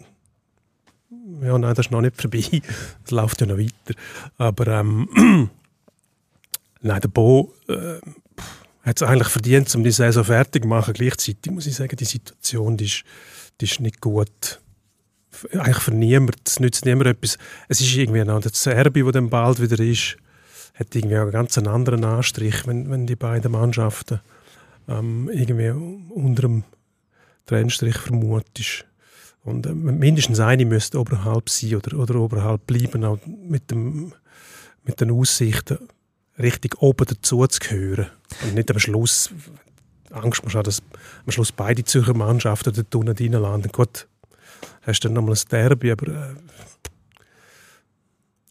[1.41, 2.43] ja, nein, das ist noch nicht vorbei.
[3.03, 3.99] Das läuft ja noch weiter.
[4.37, 5.09] Aber ähm,
[6.81, 7.99] nein, der Bo äh,
[8.81, 10.93] hat es eigentlich verdient, um die Saison fertig zu machen.
[10.93, 13.03] Gleichzeitig muss ich sagen, die Situation die ist,
[13.61, 14.61] die ist nicht gut.
[15.51, 16.41] Eigentlich für niemanden.
[16.45, 17.37] Es nützt niemand etwas.
[17.67, 20.17] Es ist irgendwie noch der Serbi, der dann bald wieder ist
[20.73, 24.21] hat irgendwie einen ganz anderen Anstrich, wenn, wenn die beiden Mannschaften
[24.87, 26.63] ähm, irgendwie unter dem
[27.45, 28.85] Trennstrich vermutest.
[29.43, 34.13] Und äh, mindestens eine müsste oberhalb sein oder, oder oberhalb bleiben, auch mit dem,
[34.83, 35.77] mit den Aussichten
[36.39, 38.07] richtig oben dazu zu gehören.
[38.43, 39.29] Und nicht am Schluss
[40.11, 40.81] Angst musst haben, dass
[41.25, 43.71] am Schluss beide Zürcher Mannschaften dort unten reinlanden.
[43.71, 44.07] Gut,
[44.83, 46.35] hast du dann nochmal ein Derby, aber äh,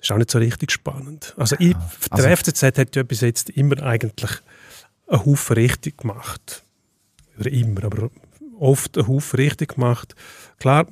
[0.02, 1.34] ist auch nicht so richtig spannend.
[1.36, 1.74] Also, ich,
[2.10, 4.30] also- der FCZ hat ja bis jetzt immer eigentlich
[5.06, 6.64] einen Haufen richtig gemacht.
[7.38, 8.10] Oder immer, aber
[8.58, 10.14] oft einen Haufen richtig gemacht.
[10.58, 10.86] Klar,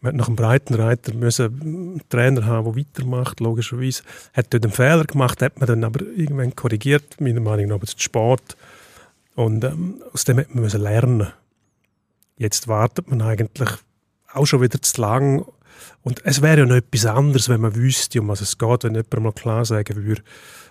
[0.00, 4.02] man hat nach dem Breitenreiter müssen einen Trainer haben, der weitermacht, logischerweise.
[4.32, 7.86] Hat dort einen Fehler gemacht, hat man dann aber irgendwann korrigiert, meiner Meinung nach, aber
[7.86, 8.56] zu spät.
[9.34, 11.28] Und ähm, aus dem hat man müssen lernen.
[12.36, 13.70] Jetzt wartet man eigentlich
[14.32, 15.44] auch schon wieder zu lang.
[16.02, 18.94] Und es wäre ja noch etwas anderes, wenn man wüsste, um was es geht, wenn
[18.94, 20.22] jemand mal klar sagen würde,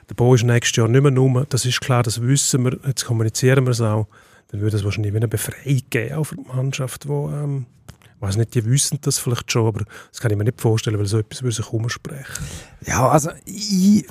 [0.09, 3.05] der Bo ist nächstes Jahr nicht mehr rum, das ist klar, das wissen wir, jetzt
[3.05, 4.07] kommunizieren wir es auch.
[4.49, 7.67] Dann würde es wahrscheinlich eine Befreiung geben, auch für die Mannschaft, die, ähm,
[8.15, 10.97] ich weiß nicht, die wissen das vielleicht schon, aber das kann ich mir nicht vorstellen,
[10.97, 12.45] weil so etwas würde sich umsprechen.
[12.85, 14.05] Ja, also ich,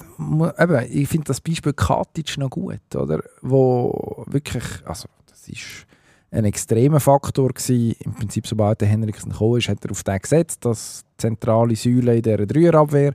[0.91, 3.23] ich finde das Beispiel Katic noch gut, oder?
[3.43, 5.88] Wo wirklich, also das ist
[6.31, 7.97] ein extremer Faktor gewesen.
[8.01, 12.17] Im Prinzip, sobald der Henriksen gekommen ist, hat er auf den gesetzt, das zentrale Säule
[12.17, 13.15] in dieser Dreierabwehr.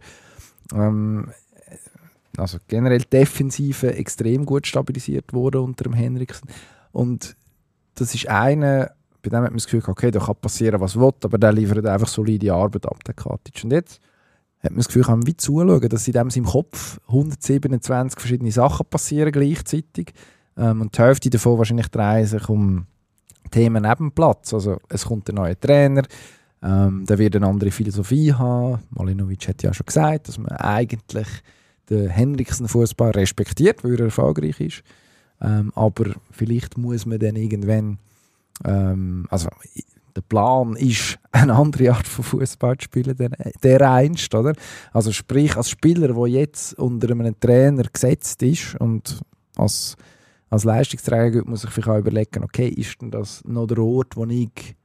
[0.73, 1.32] Ähm,
[2.38, 6.49] also generell Defensive extrem gut stabilisiert wurde unter dem Henriksen.
[6.91, 7.36] Und
[7.95, 11.13] das ist einer, bei dem hat man das Gefühl, okay, da kann passieren, was will,
[11.23, 13.63] aber der liefert einfach solide Arbeit ab, der Katic.
[13.63, 14.02] Und jetzt
[14.63, 18.52] hat man das Gefühl, kann man wie zuschauen, dass in dem seinem Kopf 127 verschiedene
[18.52, 20.13] Sachen passieren gleichzeitig.
[20.58, 22.88] Ähm, und die Hälfte davon wahrscheinlich drehen sich um
[23.54, 24.54] Themen neben Platz.
[24.54, 26.04] Also es kommt ein neuer Trainer,
[26.63, 28.80] ähm, der wird eine andere Philosophie haben.
[28.89, 31.28] Malinovic hat ja schon gesagt, dass man eigentlich
[31.89, 34.84] den Henriksen-Fußball respektiert, weil er erfolgreich ist.
[35.42, 38.00] Ähm, aber vielleicht muss man dann irgendwann,
[38.63, 39.50] ähm, also
[40.16, 43.30] der Plan ist, eine andere Art von Fußball zu spielen, der,
[43.62, 44.54] der einst, oder?
[44.94, 49.20] Also sprich, als Spieler, der jetzt unter einem Trainer gesetzt ist und
[49.58, 49.96] als,
[50.54, 54.24] als Leistungsträger muss ich vielleicht auch überlegen, okay, ist denn das noch der Ort, wo
[54.26, 54.76] ich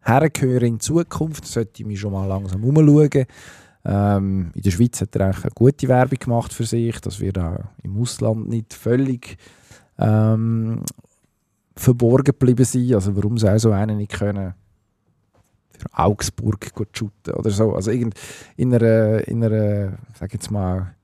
[0.00, 1.44] hergehöre in Zukunft?
[1.44, 3.26] Sollte ich mich schon mal langsam umschauen.
[3.84, 7.34] Ähm, in der Schweiz hat er eigentlich eine gute Werbung gemacht für sich, dass wir
[7.34, 9.36] da im Ausland nicht völlig
[9.98, 10.82] ähm,
[11.76, 12.94] verborgen geblieben sind.
[12.94, 14.54] Also warum soll so einen nicht können
[15.76, 17.74] für Augsburg shooten oder so.
[17.74, 18.14] Also in
[18.56, 20.94] einer, in einer sag jetzt mal,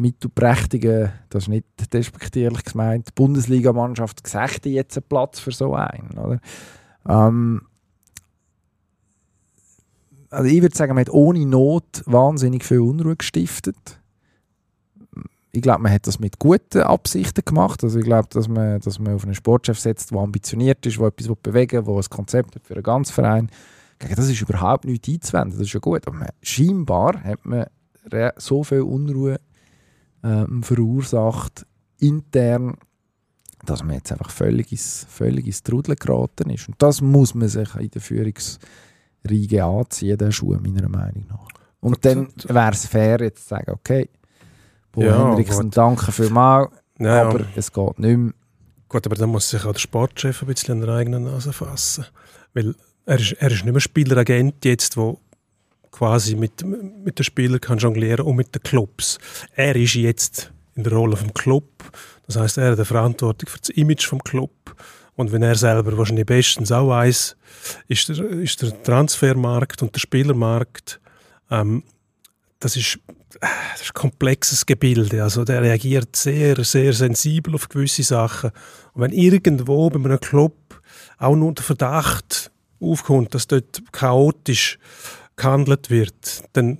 [0.00, 6.40] mittelprächtigen, das ist nicht despektierlich gemeint, Bundesligamannschaft gesagt jetzt einen Platz für so einen, oder?
[7.08, 7.62] Ähm,
[10.30, 14.00] also ich würde sagen, man hat ohne Not wahnsinnig viel Unruhe gestiftet.
[15.52, 17.82] Ich glaube, man hat das mit guten Absichten gemacht.
[17.82, 21.08] Also ich glaube, dass man, dass man auf einen Sportchef setzt, der ambitioniert ist, der
[21.08, 23.50] etwas bewegen will, der ein Konzept hat für einen ganzen Verein.
[23.98, 25.58] Das ist überhaupt nichts einzuwenden.
[25.58, 26.06] Das ist ja gut.
[26.06, 27.66] Aber man, scheinbar hat man
[28.36, 29.40] so viel Unruhe
[30.22, 31.66] ähm, verursacht,
[31.98, 32.76] intern,
[33.64, 36.68] dass man jetzt einfach völlig ins, völlig ins Trudeln geraten ist.
[36.68, 41.48] Und das muss man sich in der Führungsriege anziehen, der Schuh, meiner Meinung nach.
[41.80, 44.08] Und dann wäre es fair, jetzt zu sagen, okay,
[44.92, 45.76] Bo Ja, Henriksen, gut.
[45.76, 48.32] danke vielmals, Ja, aber es geht nicht mehr.
[48.88, 52.06] Gut, aber dann muss sich auch der Sportchef ein bisschen an der eigenen Nase fassen.
[52.54, 52.74] Weil
[53.06, 55.14] er ist, er ist nicht mehr Spieleragent jetzt, der
[55.90, 59.18] quasi mit, mit den Spielern kann jonglieren und mit den Clubs.
[59.54, 61.68] Er ist jetzt in der Rolle vom Club.
[62.26, 64.52] Das heißt, er hat die Verantwortung für das Image vom Club.
[65.16, 67.36] Und wenn er selber wahrscheinlich bestens auch weiß,
[67.88, 71.00] ist der, ist der Transfermarkt und der Spielermarkt,
[71.50, 71.82] ähm,
[72.58, 72.98] das ist
[73.38, 75.22] das ist ein komplexes Gebilde.
[75.22, 78.50] Also der reagiert sehr, sehr sensibel auf gewisse Sachen.
[78.92, 80.54] Und wenn irgendwo bei einem Club
[81.18, 82.50] auch nur der Verdacht
[82.80, 84.78] aufkommt, dass dort chaotisch
[85.40, 86.78] gehandelt wird, dann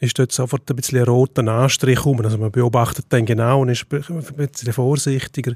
[0.00, 2.20] ist dort sofort ein bisschen ein roter Anstrich rum.
[2.20, 4.02] Also man beobachtet dann genau und ist ein
[4.36, 5.54] bisschen vorsichtiger.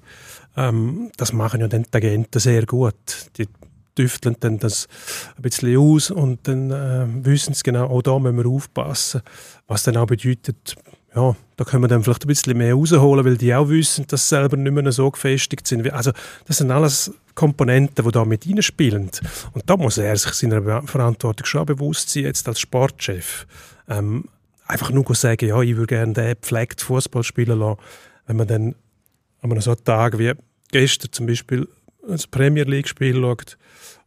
[0.56, 3.30] Ähm, das machen ja dann die Agenten sehr gut.
[3.38, 3.46] Die
[3.94, 4.88] tüfteln dann das
[5.36, 9.22] ein bisschen aus und dann äh, wissen sie genau, auch da müssen wir aufpassen.
[9.66, 10.76] Was dann auch bedeutet,
[11.14, 14.28] ja, da können wir dann vielleicht ein bisschen mehr rausholen, weil die auch wissen, dass
[14.28, 15.92] sie selber nicht mehr so gefestigt sind.
[15.92, 16.12] Also
[16.46, 19.10] das sind alles Komponenten, die da mit reinspielen.
[19.52, 23.46] Und da muss er sich seiner Verantwortung schon bewusst sein, jetzt als Sportchef.
[23.88, 24.24] Ähm,
[24.66, 27.80] einfach nur sagen, ja, ich würde gerne den gepflegt Fußball spielen lassen.
[28.26, 28.74] Wenn man dann
[29.40, 30.32] an einem so Tag wie
[30.70, 31.68] gestern zum Beispiel
[32.08, 33.58] ein Premier League-Spiel schaut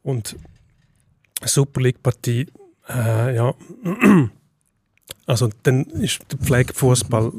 [0.03, 0.35] und
[1.41, 2.47] eine Super League-Partie,
[2.89, 3.53] äh, ja,
[5.25, 7.31] also dann ist der Pflegefußball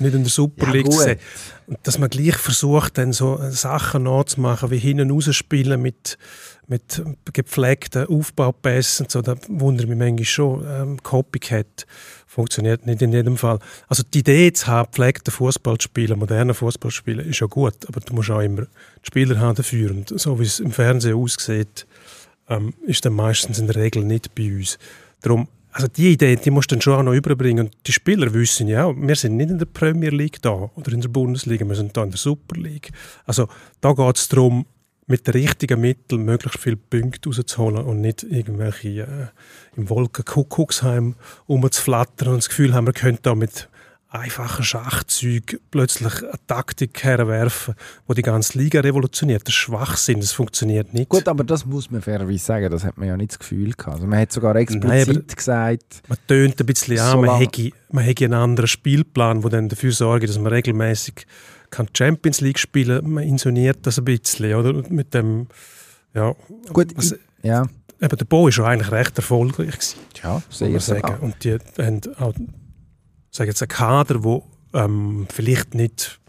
[0.00, 1.18] nicht in der Super Ja, League sehen.
[1.66, 6.18] Und dass man gleich versucht, dann so Sachen nachzumachen, wie hinten rausspielen mit,
[6.66, 10.66] mit gepflegten Aufbaupässen und so, da wundere ich mich manchmal schon.
[10.66, 11.86] Ähm, Copycat
[12.26, 13.58] funktioniert nicht in jedem Fall.
[13.88, 17.46] Also die Idee zu haben, gepflegten Fußball zu spielen, modernen Fußball zu spielen, ist ja
[17.46, 19.90] gut, aber du musst auch immer die Spieler haben dafür.
[19.90, 21.86] Und so wie es im Fernsehen aussieht,
[22.48, 24.78] ähm, ist dann meistens in der Regel nicht bei uns.
[25.20, 25.48] Darum,
[25.78, 27.66] also die Idee, die musst du dann schon auch noch überbringen.
[27.66, 31.00] Und die Spieler wissen ja wir sind nicht in der Premier League da oder in
[31.00, 32.90] der Bundesliga, wir sind da in der Super League.
[33.26, 33.48] Also
[33.80, 34.66] da geht es darum,
[35.06, 39.26] mit den richtigen Mitteln möglichst viele Punkte rauszuholen und nicht irgendwelche äh,
[39.76, 41.14] im Wolkenkuckucksheim
[41.48, 43.68] rumzuflattern und das Gefühl haben, wir könnten da mit
[44.10, 47.74] einfachen Schachzügen plötzlich eine Taktik herwerfen,
[48.08, 49.42] die die ganze Liga revolutioniert.
[49.42, 51.10] Das ist Schwachsinn, das funktioniert nicht.
[51.10, 53.96] Gut, aber das muss man fairerweise sagen, das hat man ja nicht das Gefühl gehabt.
[53.96, 58.04] Also man hat sogar explizit Nein, gesagt, Man tönt ein bisschen an, man hätte, man
[58.04, 61.26] hätte einen anderen Spielplan, der dann dafür sorgt, dass man regelmäßig
[61.70, 63.10] kann Champions League spielen kann.
[63.12, 64.72] Man insoniert das ein bisschen, oder?
[64.88, 65.48] Mit dem,
[66.14, 66.34] ja,
[66.72, 67.66] gut, was, ja,
[68.00, 71.18] eben der Bo ist schon eigentlich recht erfolgreich gewesen, ja, sehr sagen.
[71.20, 72.32] Und die haben auch,
[73.38, 76.20] sage jetzt, einen Kader, wo ähm, vielleicht nicht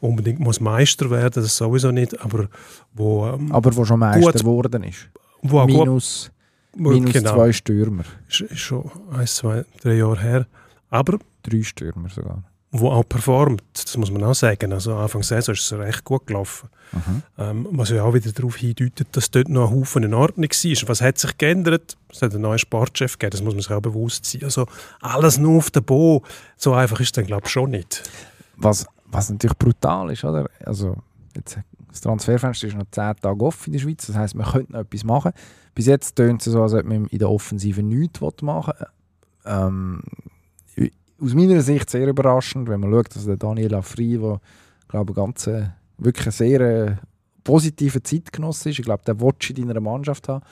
[0.00, 2.48] unbedingt muss Meister werden, das sowieso nicht, aber
[2.94, 4.40] wo, ähm, Aber wo schon Meister Gut.
[4.40, 5.08] geworden ist.
[5.42, 6.30] wo gut, Minus,
[6.74, 8.04] wo, minus genau, zwei Stürmer.
[8.28, 10.46] ist, ist schon ein, zwei, drei Jahre her.
[10.90, 12.42] Aber Drei Stürmer sogar.
[12.70, 14.72] Wo auch performt, das muss man auch sagen.
[14.72, 16.68] Also Anfang Saison ist es recht gut gelaufen.
[16.92, 17.22] Mhm.
[17.38, 20.88] Ähm, was ja auch wieder darauf hindeutet, dass dort noch ein Haufen in Ordnung war.
[20.88, 21.96] Was hat sich geändert?
[22.10, 24.44] Es hat einen neuen Sportchef gegeben, das muss man sich auch bewusst sein.
[24.44, 24.66] Also
[25.00, 26.22] alles nur auf den Bo,
[26.56, 28.02] so einfach ist es dann glaube ich schon nicht.
[28.56, 30.50] Was, was natürlich brutal ist, oder?
[30.64, 30.96] Also,
[31.34, 34.72] jetzt, das Transferfenster ist noch 10 Tage offen in der Schweiz, das heisst, man könnte
[34.72, 35.32] noch etwas machen.
[35.74, 38.86] Bis jetzt tönt es so, als ob man in der Offensive nichts machen will.
[39.46, 40.02] Ähm,
[41.20, 44.40] aus meiner Sicht sehr überraschend, wenn man schaut, dass der Daniel Afri, der
[44.88, 46.96] glaube ganz, äh, wirklich ein sehr äh,
[47.44, 50.44] positiver Zeitgenosse ist, ich glaube, der Watch in deiner Mannschaft haben,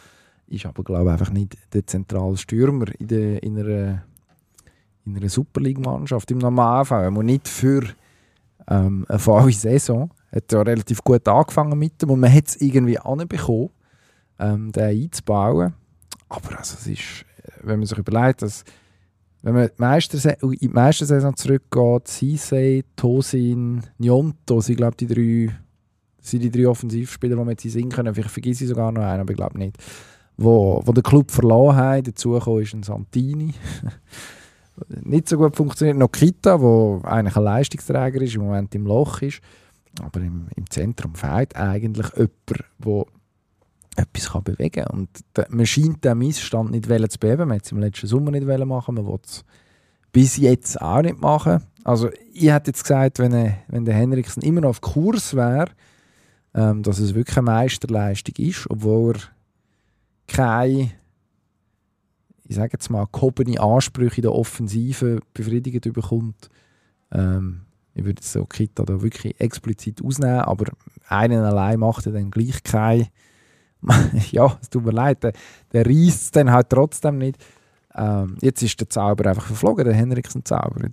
[0.48, 4.02] ist aber glaube einfach nicht der zentrale Stürmer in, der, in einer
[5.07, 7.16] in einer Super League-Mannschaft im Normalfall.
[7.16, 7.85] Und nicht für
[8.68, 10.11] ähm, eine volle Saison.
[10.33, 13.70] Hat ja relativ gut angefangen mit dem und man hat es irgendwie anbekommen,
[14.38, 15.74] ähm, den einzubauen.
[16.29, 18.64] Aber also, es ist, äh, wenn man sich überlegt, dass
[19.46, 25.54] wenn man in die Meistersaison zurückgeht, Sisei, Tosin, Nyonto sind glaube die drei
[26.20, 28.12] sind die drei Offensivspieler, die wir jetzt singen können.
[28.12, 29.76] Vielleicht vergesse ich sogar noch einen, aber ich glaube nicht.
[30.37, 33.54] Wo, wo der Club verloren hat, dazugekommen ist ein Santini.
[35.02, 35.96] nicht so gut funktioniert.
[35.96, 39.40] Noch Kita, wo eigentlich ein Leistungsträger ist, im Moment im Loch ist.
[40.02, 42.32] Aber im, im Zentrum fehlt eigentlich jemand,
[42.85, 43.04] der
[43.96, 44.98] etwas kann bewegen kann.
[44.98, 45.09] Und
[45.48, 47.48] man scheint den Missstand nicht zu beheben.
[47.48, 48.94] Man hat es im letzten Sommer nicht machen.
[48.94, 49.44] Man will es
[50.12, 51.62] bis jetzt auch nicht machen.
[51.85, 55.70] Also ich hätte jetzt gesagt, wenn, äh, wenn der Henriksen immer noch auf Kurs wäre,
[56.54, 59.22] ähm, dass es wirklich eine Meisterleistung ist, obwohl er
[60.26, 60.92] keine
[62.48, 66.48] ich sage jetzt mal, gehobene Ansprüche in der Offensive befriedigt bekommt.
[67.12, 67.62] Ähm,
[67.94, 70.72] ich würde so Kita da wirklich explizit ausnehmen, aber
[71.09, 73.09] einen allein macht er dann gleich kein.
[74.31, 75.33] ja, es tut mir leid, der,
[75.72, 77.37] der reißt es dann halt trotzdem nicht.
[77.94, 80.88] Ähm, jetzt ist der Zauber einfach verflogen, der Henriksen-Zauber.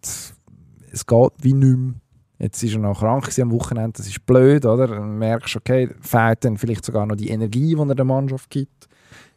[0.91, 1.93] Es geht wie nicht mehr.
[2.39, 4.87] Jetzt ist er noch krank am Wochenende, das ist blöd, oder?
[4.87, 8.49] Dann merkst du, okay, fehlt dann vielleicht sogar noch die Energie, die er der Mannschaft
[8.49, 8.89] gibt.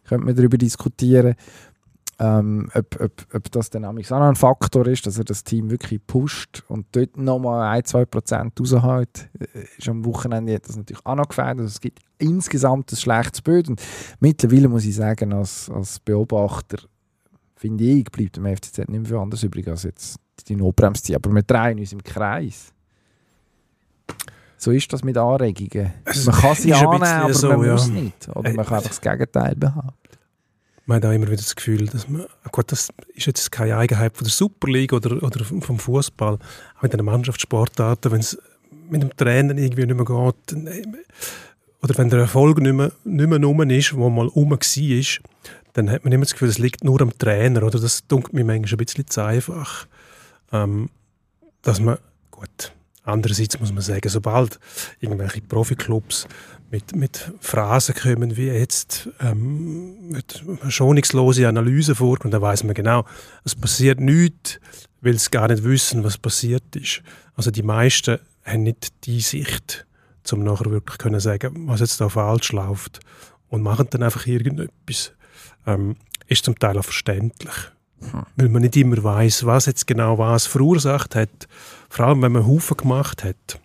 [0.05, 1.35] Könnte man darüber diskutieren
[2.19, 5.71] ähm, ob, ob, ob das dann auch noch ein Faktor ist, dass er das Team
[5.71, 9.29] wirklich pusht und dort nochmal 1-2% raushält.
[9.39, 11.59] Äh, Ist am Wochenende hat das natürlich auch noch gefällt.
[11.59, 13.69] Also es gibt insgesamt ein schlechtes Bild.
[13.69, 13.83] Und
[14.21, 16.79] mittlerweile muss ich sagen, als, als Beobachter,
[17.55, 21.17] finde ich, bleibt dem FCZ nicht mehr viel anders übrig, als jetzt die Notbremse ziehen.
[21.17, 22.73] Aber wir drehen uns im Kreis.
[24.57, 25.93] So ist das mit Anregungen.
[26.25, 27.73] Man kann sie ein annehmen, aber so, man ja.
[27.73, 28.29] muss nicht.
[28.31, 29.93] Oder man Äh, kann einfach das Gegenteil behaupten.
[30.87, 34.17] Man hat auch immer wieder das Gefühl, dass man, gut, das ist jetzt keine Eigenheit
[34.17, 36.39] von der Super League oder, oder vom Fußball,
[36.79, 38.39] auch in den Mannschaftssportarten, wenn es
[38.89, 40.85] mit dem Trainer irgendwie nicht mehr geht, äh,
[41.83, 45.25] oder wenn der Erfolg nicht mehr, nicht mehr rum ist, wo mal rum war,
[45.73, 48.45] dann hat man immer das Gefühl, es liegt nur am Trainer, oder das dunkelt mir
[48.45, 49.87] manchmal ein bisschen zu einfach.
[50.53, 50.89] Ähm,
[51.63, 51.99] dass man,
[52.31, 52.73] gut,
[53.03, 54.61] andererseits muss man sagen, sobald
[55.01, 56.29] irgendwelche Profiklubs
[56.71, 63.05] mit, mit Phrasen kommen wie jetzt ähm, mit schonungslose Analyse vorkommt, dann weiß man genau,
[63.45, 64.59] es passiert nichts,
[65.01, 67.03] weil sie gar nicht wissen, was passiert ist.
[67.35, 69.87] Also die meisten haben nicht die Sicht,
[70.33, 73.01] um nachher wirklich können sagen, was jetzt da falsch läuft
[73.49, 75.13] und machen dann einfach irgendetwas.
[75.67, 77.55] Ähm, ist zum Teil auch verständlich.
[78.37, 81.49] Weil man nicht immer weiß, was jetzt genau was verursacht hat.
[81.89, 83.59] Vor allem, wenn man Haufen gemacht hat.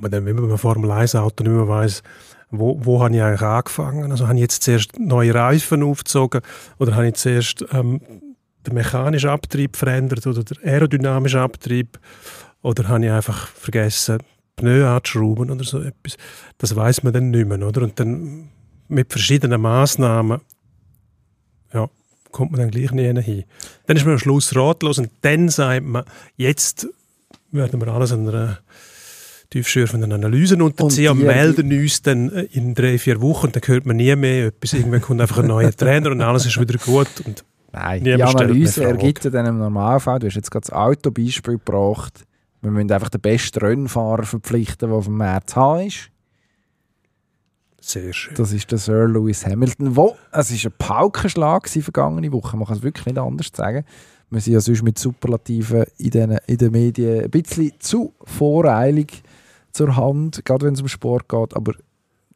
[0.00, 2.02] Man dann, wenn man Formel 1 Auto nicht mehr weiß,
[2.50, 4.10] wo, wo habe ich eigentlich angefangen?
[4.10, 6.40] Also habe ich jetzt zuerst neue Reifen aufgezogen
[6.78, 8.00] oder habe ich zuerst ähm,
[8.66, 11.98] den mechanischen Abtrieb verändert oder den aerodynamischen Abtrieb
[12.62, 14.18] oder habe ich einfach vergessen,
[14.56, 16.16] Pneu anzuschrauben oder so etwas.
[16.58, 17.82] Das weiß man dann nicht mehr, oder?
[17.82, 18.48] Und dann
[18.88, 20.40] mit verschiedenen Maßnahmen
[21.72, 21.88] ja,
[22.32, 23.44] kommt man dann gleich nie hin.
[23.86, 26.04] Dann ist man am Schluss ratlos und dann sagt man,
[26.36, 26.88] jetzt
[27.52, 28.58] werden wir alles einer
[29.50, 33.62] tiefschürfenden Analysen unterziehen und, die- melden uns dann äh, in drei, vier Wochen und dann
[33.66, 34.74] hört man nie mehr etwas.
[34.74, 37.08] Irgendwann kommt einfach ein neuer Trainer und alles ist wieder gut.
[37.24, 41.54] Und Nein, die Analyse ergibt ja dann im Normalfall, du hast jetzt gerade das Autobeispiel
[41.58, 42.24] gebracht,
[42.60, 46.10] wir müssen einfach den besten Rennfahrer verpflichten, der auf dem März haben ist.
[47.80, 48.34] sehr schön.
[48.36, 52.76] Das ist der Sir Lewis Hamilton, wo, es war ein Paukenschlag vergangene Woche, man kann
[52.76, 53.84] es wirklich nicht anders sagen.
[54.30, 59.22] Wir sind ja sonst mit Superlativen in den, in den Medien ein bisschen zu voreilig
[59.78, 61.72] zur Hand, gerade wenn es um Sport geht, aber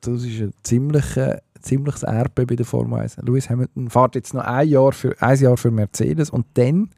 [0.01, 3.17] das ist ein ziemliches, ziemliches Erbe bei der Formel 1.
[3.19, 6.91] Lewis Hamilton fährt jetzt noch ein Jahr für, ein Jahr für Mercedes und dann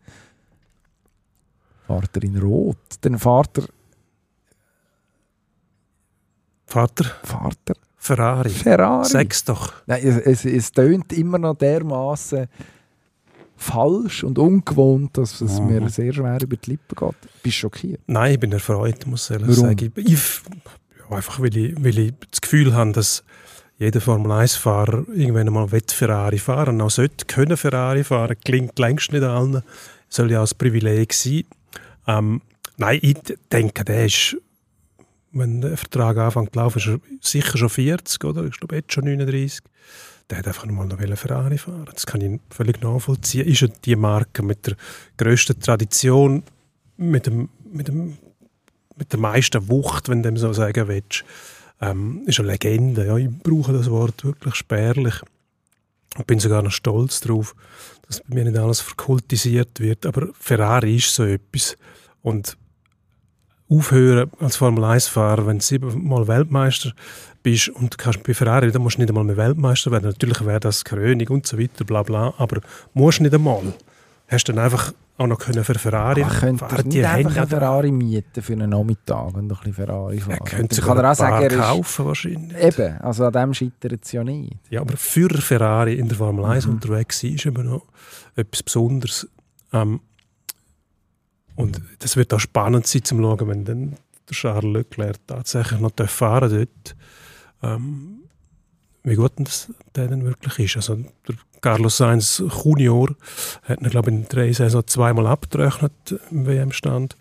[1.87, 2.77] fährt er in Rot.
[3.01, 3.65] Dann fährt er,
[6.67, 8.51] Vater, fährt er Ferrari.
[8.51, 9.09] Ferrari.
[9.09, 9.73] Sag's doch.
[9.87, 12.49] Nein, es, es, es tönt immer noch dermaßen
[13.65, 15.67] falsch und ungewohnt, dass es Mhm.
[15.67, 17.15] mir sehr schwer über die Lippen geht.
[17.43, 18.01] Bist du schockiert?
[18.07, 19.69] Nein, ich bin erfreut, muss ich ehrlich Warum?
[19.71, 19.93] sagen.
[19.97, 20.41] Ich,
[21.11, 23.25] ja, einfach weil ich, weil ich das Gefühl habe, dass
[23.79, 28.37] jeder Formel-1-Fahrer irgendwann einmal will Ferrari fahren auch sollte können Ferrari fahren.
[28.45, 29.63] Klingt längst nicht allen.
[30.09, 31.43] Soll ja als Privileg sein.
[32.07, 32.41] Ähm,
[32.77, 33.17] nein, ich
[33.51, 34.37] denke, der ist,
[35.33, 38.45] wenn der Vertrag anfängt zu laufen, ist er sicher schon 40, oder?
[38.45, 39.61] Ich glaube, jetzt schon 39.
[40.31, 41.89] Der hat einfach mal noch Ferrari fahren.
[41.93, 43.47] Das kann ich völlig nachvollziehen.
[43.47, 44.77] Ist ja die Marke mit der
[45.19, 46.43] grössten Tradition,
[46.97, 48.17] mit dem, mit dem
[48.97, 51.25] mit der meisten Wucht, wenn du so sagen willst,
[51.81, 53.07] ähm, ist eine Legende.
[53.07, 55.15] Ja, ich brauche das Wort wirklich spärlich.
[56.19, 57.57] Ich bin sogar noch stolz darauf,
[58.07, 60.07] dass bei mir nicht alles verkultisiert wird.
[60.07, 61.77] Aber Ferrari ist so etwas.
[62.23, 62.57] Und
[63.69, 66.93] aufhören als Formel-1-Fahrer, wenn du siebenmal Weltmeister
[67.45, 70.07] bist und kannst bei Ferrari, dann musst du nicht einmal mehr Weltmeister werden.
[70.07, 72.61] Natürlich wäre das König und so weiter, bla bla, aber
[72.95, 73.63] musst nicht einmal.
[74.27, 76.57] Hast dann einfach auch noch können für Ferrari Ach, fahren.
[76.87, 80.39] nicht Die einfach haben einen Ferrari mieten für einen Nachmittag und ein bisschen Ferrari fahren?
[80.41, 82.59] Er könnte sogar kann er auch sagen, er kaufen wahrscheinlich.
[82.65, 84.57] eben, also an dem scheitert es ja nicht.
[84.71, 86.73] Ja, aber für Ferrari in der Formel 1 Mhm.
[86.73, 87.83] unterwegs sein, ist eben noch
[88.35, 89.29] etwas Besonderes.
[89.73, 90.01] Ähm,
[91.57, 93.97] und das wird auch spannend sein zum schauen, wenn dann
[94.29, 96.97] der Charles Leclerc tatsächlich noch fahren dort.
[97.65, 98.25] Ähm,
[99.05, 100.77] wie gut das der denn wirklich ist.
[100.77, 103.15] Also der Carlos Sainz Junior
[103.63, 105.93] hat ihn, glaube ich, in drei Saison zweimal abgerechnet
[106.31, 107.17] im WM-Stand.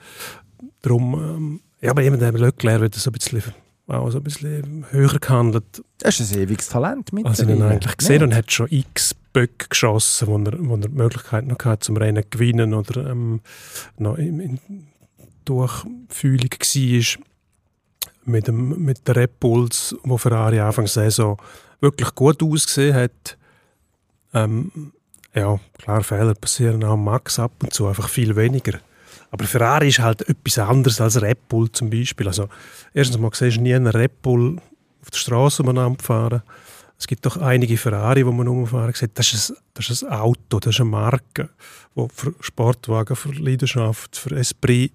[0.82, 3.54] Darum, ähm, ja, aber eben der Leclerc wird so ein bisschen,
[3.88, 7.98] auch so ein bisschen höher gehandelt Das ist ein ewiges Talent mit also ihn eigentlich
[7.98, 11.86] gesehen und hat schon x Böcke geschossen, wo er, wo er die Möglichkeit noch hatte,
[11.86, 13.42] zum Rennen zu gewinnen oder ähm,
[13.98, 14.60] noch in, in
[15.46, 17.24] Durchfühlung war
[18.26, 21.38] mit, dem, mit den Red Bulls, wo Ferrari Anfang der Saison
[21.80, 23.38] wirklich gut ausgesehen hat.
[24.34, 24.94] Ähm,
[25.34, 28.80] ja, klar, Fehler passieren auch Max ab und zu, einfach viel weniger.
[29.32, 32.28] Aber Ferrari ist halt etwas anderes als Red Bull zum Beispiel.
[32.28, 32.50] Also,
[32.94, 34.58] erstens mal siehst du nie einen Red Bull
[35.02, 36.44] auf der Straße umeinander fahren.
[36.98, 39.18] Es gibt doch einige Ferrari, wo man rumfahren sieht.
[39.18, 41.50] Das ist, ein, das ist ein Auto, das ist eine Marke,
[41.96, 44.94] wo für Sportwagen, für Leidenschaft, für Esprit,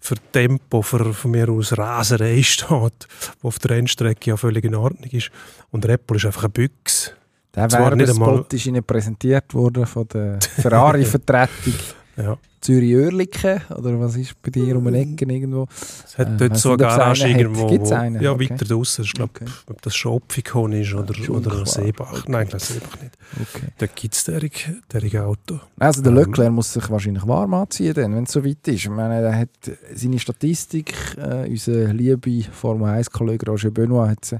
[0.00, 3.06] für Tempo, für von mir aus Raserei steht,
[3.40, 5.30] wo auf der Rennstrecke ja völlig in Ordnung ist.
[5.70, 7.12] Und Bull ist einfach eine Büchse.
[7.54, 11.74] Der Werbespot ist Ihnen präsentiert worden von der Ferrari-Vertretung
[12.16, 12.38] Ja.
[12.60, 15.66] Zürich-Oerlikon, oder was ist bei dir um eine Ecke irgendwo?
[16.06, 17.66] Es hat Äh, dort so eine Garage irgendwo.
[17.66, 18.22] Gibt's wo- einen?
[18.22, 18.48] Ja, Okay.
[18.50, 19.04] weiter draußen.
[19.04, 19.44] Ich glaube, Okay.
[19.68, 21.66] ob das Schopfikon ist oder, Schon oder.
[21.66, 22.12] Seebach.
[22.12, 22.22] Okay.
[22.32, 23.18] Nein, ich glaube Seebach nicht.
[23.54, 23.66] Okay.
[23.76, 25.60] Da gibt es derige Auto.
[25.78, 26.18] Also der Ähm.
[26.18, 28.74] Leclerc muss sich wahrscheinlich warm anziehen, wenn es so weit ist.
[28.76, 29.50] Ich meine, er hat
[29.94, 34.36] seine Statistik, äh, unser liebe Formel 1-Kollege Roger Benoit hat sie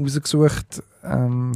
[0.00, 1.52] rausgesucht ähm,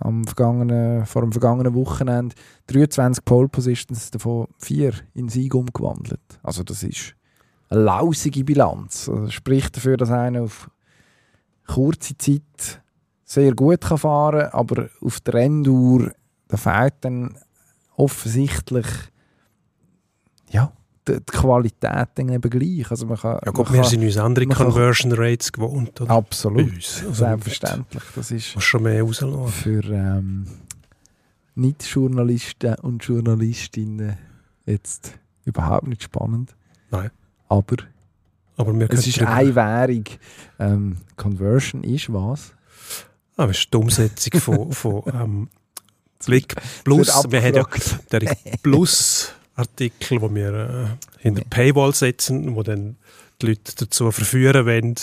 [0.00, 2.34] am vergangenen, vor dem vergangenen Wochenende.
[2.68, 6.20] 23 Pole Positions, davon vier in Sieg umgewandelt.
[6.42, 7.14] Also das ist
[7.68, 9.08] eine lausige Bilanz.
[9.08, 10.70] Also spricht dafür, dass einer auf
[11.66, 12.82] kurze Zeit
[13.24, 16.12] sehr gut kann fahren kann, aber auf der Renndauer
[16.48, 17.36] da fehlt dann
[17.96, 18.86] offensichtlich
[20.50, 20.72] ja,
[21.08, 22.90] die, Qualität dann eben gleich.
[22.90, 26.00] Also man kann, Ja, gut, wir kann, sind uns andere man kann- Conversion Rates gewohnt.
[26.00, 26.10] Oder?
[26.10, 26.72] absolut.
[26.74, 28.02] Also, selbstverständlich.
[28.14, 29.48] Das ist schon mehr rauslassen.
[29.48, 30.46] für, ähm,
[31.54, 34.16] Nicht-Journalisten und Journalistinnen
[34.66, 35.12] jetzt
[35.44, 36.54] überhaupt nicht spannend.
[36.90, 37.10] Nein.
[37.48, 37.76] Aber
[38.56, 40.04] Aber es ist eine Währung.
[40.58, 42.52] Ähm, Conversion ist was?
[43.36, 45.48] Ah, das ist die Umsetzung von, von ähm,
[46.24, 47.08] Blick Plus.
[47.28, 47.64] Wir haben ja
[48.10, 48.36] der
[49.54, 52.96] Plus-Artikel, wo wir äh, hinter Paywall setzen, wo dann
[53.40, 54.94] die Leute dazu verführen wollen,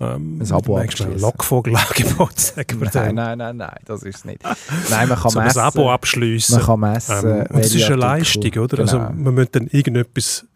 [0.00, 1.18] ähm, Ein Abo ein abschliessen.
[1.20, 4.42] Lockvogelangebot, sagen wir Nein, nein, nein, nein, das ist es nicht.
[4.90, 5.58] Nein, man kann So ein messen.
[5.60, 6.56] Abo abschliessen.
[6.56, 7.26] Man kann messen.
[7.28, 8.78] Ähm, und es ist eine Artikel- Leistung, oder?
[8.80, 9.10] Also Genau.
[9.12, 10.46] man muss dann irgendetwas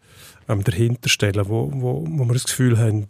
[0.47, 3.05] ähm, dahinter stellen, wo, wo, wo wir das Gefühl haben,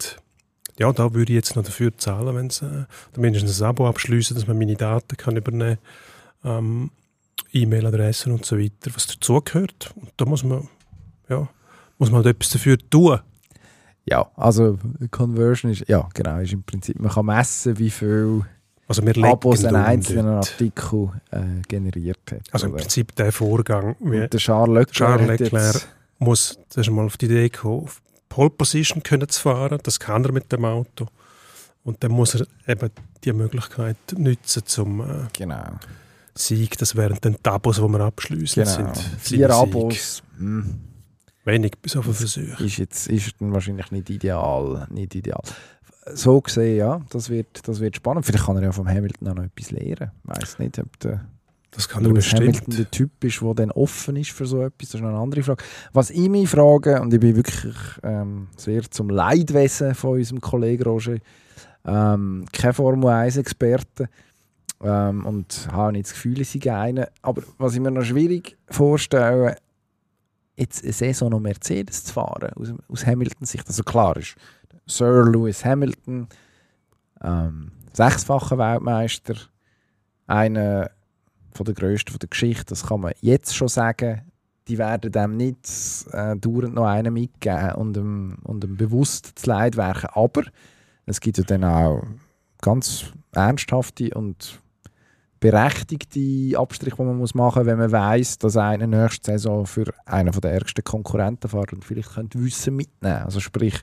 [0.76, 4.36] ja, da würde ich jetzt noch dafür zahlen, wenn sie äh, mindestens ein Abo abschließen,
[4.36, 5.78] dass man meine Daten kann übernehmen
[6.44, 6.90] ähm,
[7.54, 9.92] E-Mail-Adressen und so weiter, was dazugehört.
[9.96, 10.68] Und da muss man,
[11.28, 11.48] ja,
[11.98, 13.20] muss man halt etwas dafür tun.
[14.06, 14.78] Ja, also
[15.10, 18.42] Conversion ist, ja genau, ist im Prinzip, man kann messen, wie viel
[18.86, 20.36] Also wir Abos ein um einzelner.
[20.36, 22.42] Artikel äh, generiert hat.
[22.52, 22.74] Also im?
[22.74, 25.88] Prinzip der Vorgang, wie der Charles Leclerc, Charles Leclerc
[26.18, 29.78] muss zuerst mal auf die Idee kommen, auf Pole Position können zu fahren.
[29.82, 31.06] Das kann er mit dem Auto.
[31.82, 32.90] Und dann muss er eben
[33.22, 35.64] die Möglichkeit nutzen zum äh, genau,
[36.34, 36.78] Sieg.
[36.78, 38.64] Das wären dann die Abos, die wir abschließen.
[38.64, 38.94] genau.
[38.94, 39.50] Sind vier.
[39.50, 40.80] Abos, hm,
[41.44, 42.60] Wenig bis auf den Versuch.
[42.60, 45.42] ist jetzt ist dann wahrscheinlich nicht ideal, nicht ideal.
[46.14, 48.24] So gesehen, ja, das wird, das wird spannend.
[48.26, 50.10] Vielleicht kann er ja vom Hamilton auch noch etwas lernen.
[50.22, 51.26] Ich weiß nicht, ob der
[51.70, 54.94] Das kann Lewis Hamilton der Typ ist, der dann offen ist für so etwas, das
[54.94, 55.62] ist noch eine andere Frage.
[55.92, 60.84] Was ich mich frage, und ich bin wirklich ähm, sehr zum Leidwesen von unserem Kollegen
[60.84, 61.16] Roger,
[61.86, 64.08] ähm, kein Formel 1-Experte
[64.82, 67.08] ähm, und habe nicht das Gefühl, sei einer.
[67.22, 69.56] Aber was ich mir noch schwierig vorstelle,
[70.56, 73.66] jetzt eine Saison noch Mercedes zu fahren, aus, aus Hamiltons Sicht.
[73.66, 74.36] Also klar ist
[74.86, 76.28] Sir Lewis Hamilton,
[77.22, 79.34] ähm, sechsfacher Weltmeister,
[80.26, 80.90] einer
[81.52, 84.22] von der grössten von der Geschichte, das kann man jetzt schon sagen.
[84.66, 89.50] Die werden dem nicht äh, dauernd noch einen mitgeben und ihm, und ihm bewusst zu
[89.50, 90.08] Leid werken.
[90.14, 90.42] Aber
[91.04, 92.02] es gibt ja dann auch
[92.62, 94.62] ganz ernsthafte und
[95.44, 99.92] berechtigte Abstriche, die man muss machen muss, wenn man weiß, dass einer nächste Saison für
[100.06, 103.24] einen der ärgsten Konkurrenten fährt und vielleicht könnte Wissen mitnehmen.
[103.24, 103.74] Also sprich,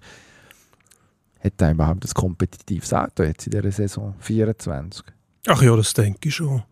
[1.40, 5.06] hat er überhaupt ein kompetitives Auto jetzt in dieser Saison 24?
[5.46, 6.64] Ach ja, das denke ich schon.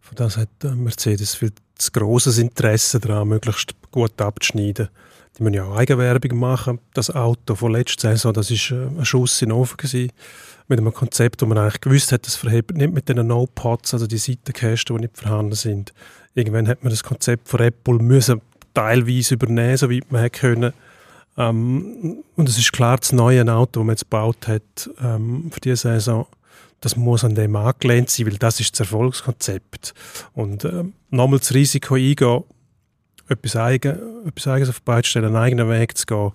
[0.00, 4.88] Von das hat äh, Mercedes viel zu grosses Interesse daran, möglichst gut abzuschneiden.
[5.38, 6.78] Die müssen ja auch Eigenwerbung machen.
[6.94, 9.76] Das Auto von letzter Saison, das war äh, ein Schuss in den Ofen.
[9.76, 10.12] Gewesen,
[10.68, 14.06] mit einem Konzept, wo man eigentlich gewusst hat, das verhebt nicht mit den No-Pods, also
[14.06, 15.92] die Seitenkästen, die nicht vorhanden sind.
[16.34, 18.40] Irgendwann hat man das Konzept von Apple müssen
[18.74, 20.72] teilweise übernehmen, soweit man hätte können.
[21.36, 25.60] Ähm, und es ist klar, das neue Auto, das man jetzt gebaut hat ähm, für
[25.60, 26.26] diese Saison,
[26.80, 29.94] das muss an dem angelehnt sein, weil das ist das Erfolgskonzept.
[30.32, 32.44] Und ähm, nochmal das Risiko eingehen,
[33.32, 36.32] etwas, eigen, etwas Eigenes auf die Beine stellen, einen eigenen Weg zu gehen,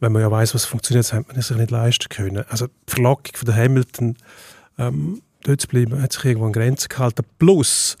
[0.00, 2.44] wenn man ja weiß, was funktioniert, das hat man sich nicht leisten können.
[2.48, 4.16] Also die Verlockung von der Hamilton,
[4.78, 7.24] ähm, dort zu bleiben, hat sich irgendwo an Grenzen gehalten.
[7.38, 7.96] Plus,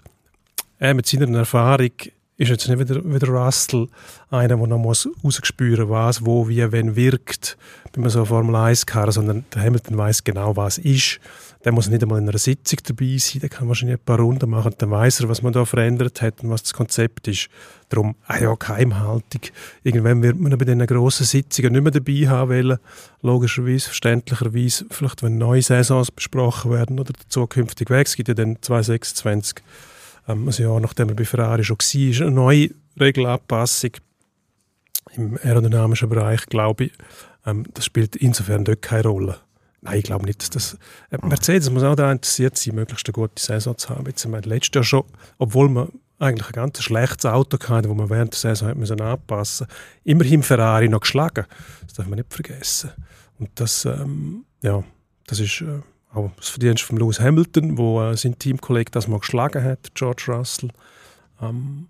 [0.78, 1.90] er mit seiner Erfahrung
[2.38, 3.88] ist jetzt nicht wieder, wieder Russell
[4.30, 7.56] einer, der noch muss rausspüren was, wo, wie, wenn wirkt,
[7.92, 11.18] bei man so einer Formel 1 Karre, sondern der Hamilton weiß genau, was ist.
[11.66, 14.48] Der muss nicht einmal in einer Sitzung dabei sein, der kann wahrscheinlich ein paar Runden
[14.48, 17.48] machen dann weiß er, was man da verändert hat und was das Konzept ist.
[17.88, 19.40] Darum, ah ja, Geheimhaltung.
[19.82, 22.78] Irgendwann wird man bei diesen grossen Sitzungen nicht mehr dabei haben wollen.
[23.20, 28.06] Logischerweise, verständlicherweise, vielleicht wenn neue Saisons besprochen werden oder der zukünftige Weg.
[28.06, 29.56] Es gibt ja dann 2026
[30.28, 33.90] ähm, ein Jahr nachdem er bei Ferrari schon war, eine neue Regelanpassung
[35.16, 36.92] im aerodynamischen Bereich, glaube ich.
[37.44, 39.40] Ähm, das spielt insofern dort keine Rolle.
[39.86, 40.78] Nein, ich glaube nicht, dass das...
[41.10, 44.06] Äh, Mercedes muss auch daran interessiert sein, möglichst eine gute Saison zu haben.
[44.06, 45.04] Jetzt haben wir letztes Jahr schon,
[45.38, 49.00] obwohl man eigentlich ein ganz schlechtes Auto hatte, das man während der Saison hat müssen
[49.00, 49.66] anpassen
[50.04, 51.46] immerhin Ferrari noch geschlagen.
[51.82, 52.90] Das darf man nicht vergessen.
[53.38, 54.82] Und das, ähm, ja,
[55.26, 55.82] das ist äh,
[56.14, 60.24] auch das Verdienst von Lewis Hamilton, wo äh, sein Teamkollege das mal geschlagen hat, George
[60.28, 60.70] Russell.
[61.40, 61.88] Ähm,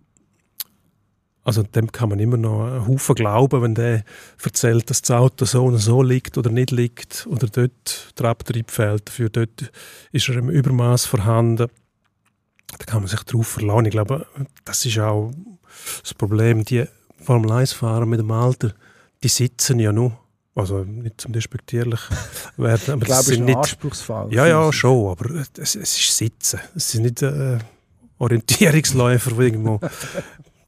[1.47, 4.03] also dem kann man immer noch einen Haufen glauben, wenn der
[4.43, 8.69] erzählt, dass das Auto so und so liegt oder nicht liegt oder dort der Abtrieb
[8.73, 9.07] fehlt.
[9.07, 9.71] Dafür dort
[10.11, 11.69] ist er im Übermaß vorhanden.
[12.79, 13.85] Da kann man sich darauf verlassen.
[13.85, 14.27] Ich glaube,
[14.65, 15.31] das ist auch
[16.03, 16.65] das Problem.
[16.65, 16.85] Die
[17.23, 18.73] Formel 1-Fahrer mit dem Alter,
[19.23, 20.19] die sitzen ja nur.
[20.57, 22.01] Also nicht zum despektierlich
[22.57, 24.35] werden, aber Ich glaube, das es ist ein nicht Anspruchsfall.
[24.35, 26.59] ja, ja, schon, aber es, es ist Sitzen.
[26.75, 27.59] Es sind nicht äh,
[28.19, 29.79] Orientierungsläufer, die irgendwo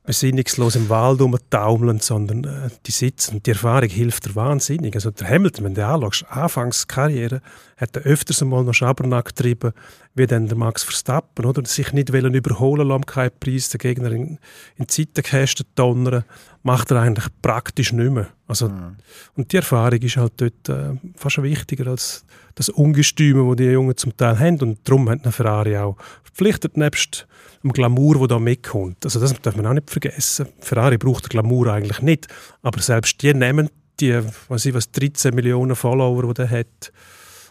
[0.08, 3.42] besinnungslos im Wald rumtaumeln, sondern äh, die sitzen.
[3.42, 4.94] Die Erfahrung hilft dir wahnsinnig.
[4.94, 7.42] Also der Hamilton, wenn du anschaust, Anfangskarriere,
[7.76, 9.74] hat er öfters einmal noch Schabernack getrieben,
[10.14, 11.62] wie dann der Max Verstappen, oder?
[11.66, 14.38] Sich nicht wollen überholen lassen, keinen Preis, den Gegner in,
[14.76, 16.24] in Zeitenkästen donnern,
[16.68, 18.28] macht er eigentlich praktisch nicht mehr.
[18.46, 18.96] Also, Mhm.
[19.36, 22.24] Und die Erfahrung ist halt dort äh, fast wichtiger als
[22.56, 24.60] das Ungestüme, das die Jungen zum Teil haben.
[24.60, 27.26] Und darum hat eine Ferrari auch verpflichtet, nebst
[27.62, 29.02] dem Glamour, der da mitkommt.
[29.04, 30.46] Also das darf man auch nicht vergessen.
[30.60, 32.28] Ferrari braucht den Glamour eigentlich nicht,
[32.62, 36.92] aber selbst die nehmen die, was ich was, 13 Millionen Follower, die der hat,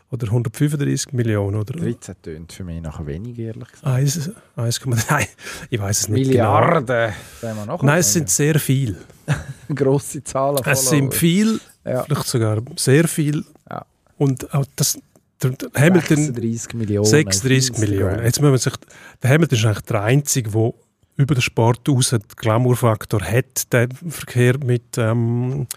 [0.10, 3.86] oder 135 Millionen, oder 13 tönt für mich nachher wenig, ehrlich gesagt.
[3.86, 5.28] 1, 1,3,
[5.70, 6.88] ich weiß es nicht Milliarden.
[6.88, 7.66] Sagen wir genau.
[7.66, 8.98] noch Nein, es sind sehr viel.
[9.76, 10.62] grosse Zahlen.
[10.66, 12.04] Es sind viel, Ja.
[12.04, 13.44] vielleicht sogar sehr viel.
[13.70, 13.86] Ja.
[14.18, 14.98] Und auch das,
[15.44, 17.06] der, der Hamilton 36 Millionen.
[17.06, 18.24] 36 auf Millionen.
[18.24, 18.74] Jetzt muss man sich,
[19.22, 20.74] der Hamilton ist eigentlich der Einzige, der
[21.18, 25.68] über den Sport raus den Glamour-Faktor hat, der Verkehr mit ähm,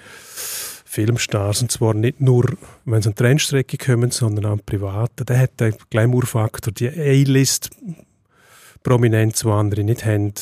[0.90, 1.62] Filmstars.
[1.62, 5.24] Und zwar nicht nur, wenn sie an die Rennstrecke kommen, sondern auch private.
[5.24, 10.34] Der hat den Glamour-Faktor, die A-List-Prominenz, die andere nicht haben.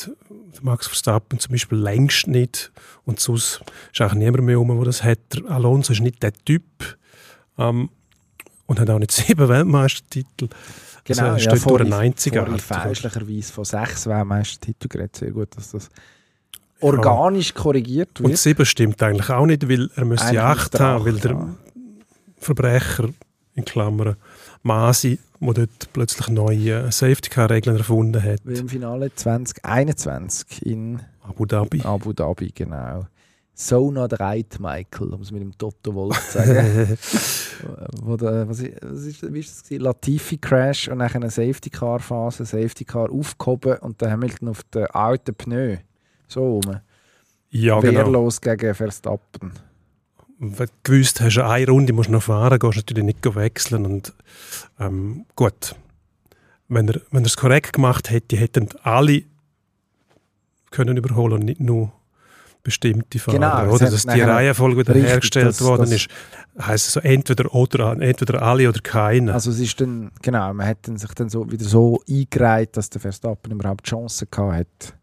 [0.63, 2.71] Max Verstappen zum Beispiel längst nicht.
[3.05, 3.61] Und sonst
[3.93, 5.19] ist auch niemand mehr um, der das hat.
[5.35, 6.63] Der Alonso ist nicht der Typ.
[7.59, 7.91] Ähm,
[8.65, 10.49] und hat auch nicht sieben Weltmeistertitel.
[11.03, 15.15] Genau, also, er ja, steht durch vorhin, einen einzigen vorhin fälschlicherweise von sechs Weltmeistertiteln geredet.
[15.15, 15.91] Sehr gut, dass das
[16.81, 18.37] organisch korrigiert Und wird.
[18.37, 21.57] sieben stimmt eigentlich auch nicht, weil er müsste Eigentlich acht haben, weil der haben.
[22.37, 23.09] Verbrecher,
[23.55, 24.15] in Klammern,
[24.63, 28.39] Masi, der dort plötzlich neue Safety-Car-Regeln erfunden hat.
[28.43, 31.81] Wie im Finale 2021 in Abu Dhabi.
[31.83, 33.05] Abu Dhabi, genau.
[33.53, 36.97] So not right, Michael, um es mit dem Toto Wolf zu sagen.
[38.01, 39.79] wo der, was ist, was ist, wie ist das?
[39.79, 44.63] Latifi Crash und dann eine Safety Car Phase, Safety Car aufgehoben und dann Hamilton auf
[44.63, 45.77] den alten Pneu.
[46.29, 46.79] So rum.
[47.49, 47.99] ja, genau.
[47.99, 49.51] Wehrlos gegen Verstappen.
[50.37, 53.85] Wenn du gewusst hast, eine Runde musst du noch fahren, gehst du natürlich nicht wechseln.
[53.85, 54.13] Und,
[54.79, 55.75] ähm, gut,
[56.69, 59.23] wenn er, wenn er es korrekt gemacht hätte, hätten alle
[60.71, 61.91] können überholen und nicht nur
[62.63, 63.37] bestimmte Fahrer.
[63.65, 63.89] Genau, oder?
[63.89, 66.07] Dass die Reihenfolge wieder richtig, hergestellt das- worden das- ist,
[66.61, 69.33] heisst es so entweder oder, entweder alle oder keiner.
[69.33, 72.89] Also es ist dann, genau, man hat dann sich dann so wieder so eingereiht, dass
[72.89, 74.93] der Verstappen überhaupt Chancen gehabt hat,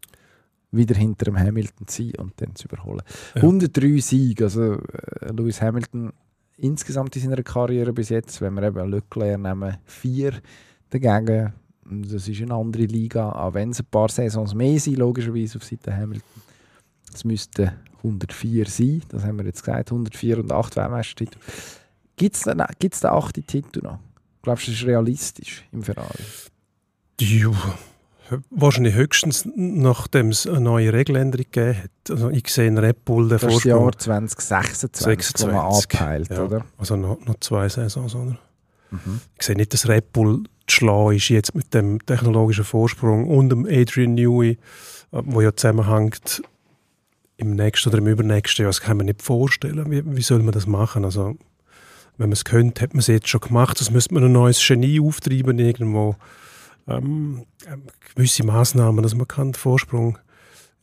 [0.71, 3.01] wieder hinter dem Hamilton zu sein und dann zu überholen.
[3.35, 3.41] Ja.
[3.41, 6.11] 103 Siege, also äh, Lewis Hamilton
[6.57, 10.33] insgesamt in seiner Karriere bis jetzt, wenn wir eben Leclerc nehmen, vier
[10.89, 11.53] dagegen.
[11.89, 15.63] Das ist eine andere Liga, auch wenn es ein paar Saisons mehr sind, logischerweise auf
[15.63, 16.41] Seite Hamilton.
[17.13, 21.39] Es müssten 104 sein, das haben wir jetzt gesagt, 104 und 8 Weltmeistertitel.
[22.17, 23.99] Gibt es den, gibt's den achten Titel noch?
[24.41, 26.23] Glaubst du, das ist realistisch im Ferrari?
[27.19, 27.51] Ja,
[28.49, 32.11] wahrscheinlich höchstens, nachdem es eine neue Regeländerung gegeben hat.
[32.11, 33.63] Also ich sehe in Red Bull den Das ist das.
[33.63, 36.43] Jahr 2026, wo man 26, ja.
[36.43, 36.65] oder?
[36.77, 38.37] Also noch, noch zwei Saisons, oder?
[38.91, 39.21] Mhm.
[39.37, 43.49] Ich sehe nicht, dass Red Bull zu schlau ist jetzt mit dem technologischen Vorsprung und
[43.49, 44.57] dem Adrian Newey, äh,
[45.11, 46.41] wo ja zusammenhängt
[47.37, 48.69] im nächsten oder im übernächsten Jahr.
[48.69, 49.89] Das kann man nicht vorstellen.
[49.91, 51.05] Wie, wie soll man das machen?
[51.05, 51.37] Also,
[52.17, 53.79] wenn man es könnte, hat man es jetzt schon gemacht.
[53.79, 56.15] Das müsste man ein neues Genie auftreiben irgendwo.
[56.87, 57.83] Ähm, ähm,
[58.15, 60.17] gewisse Massnahmen, dass man kann den Vorsprung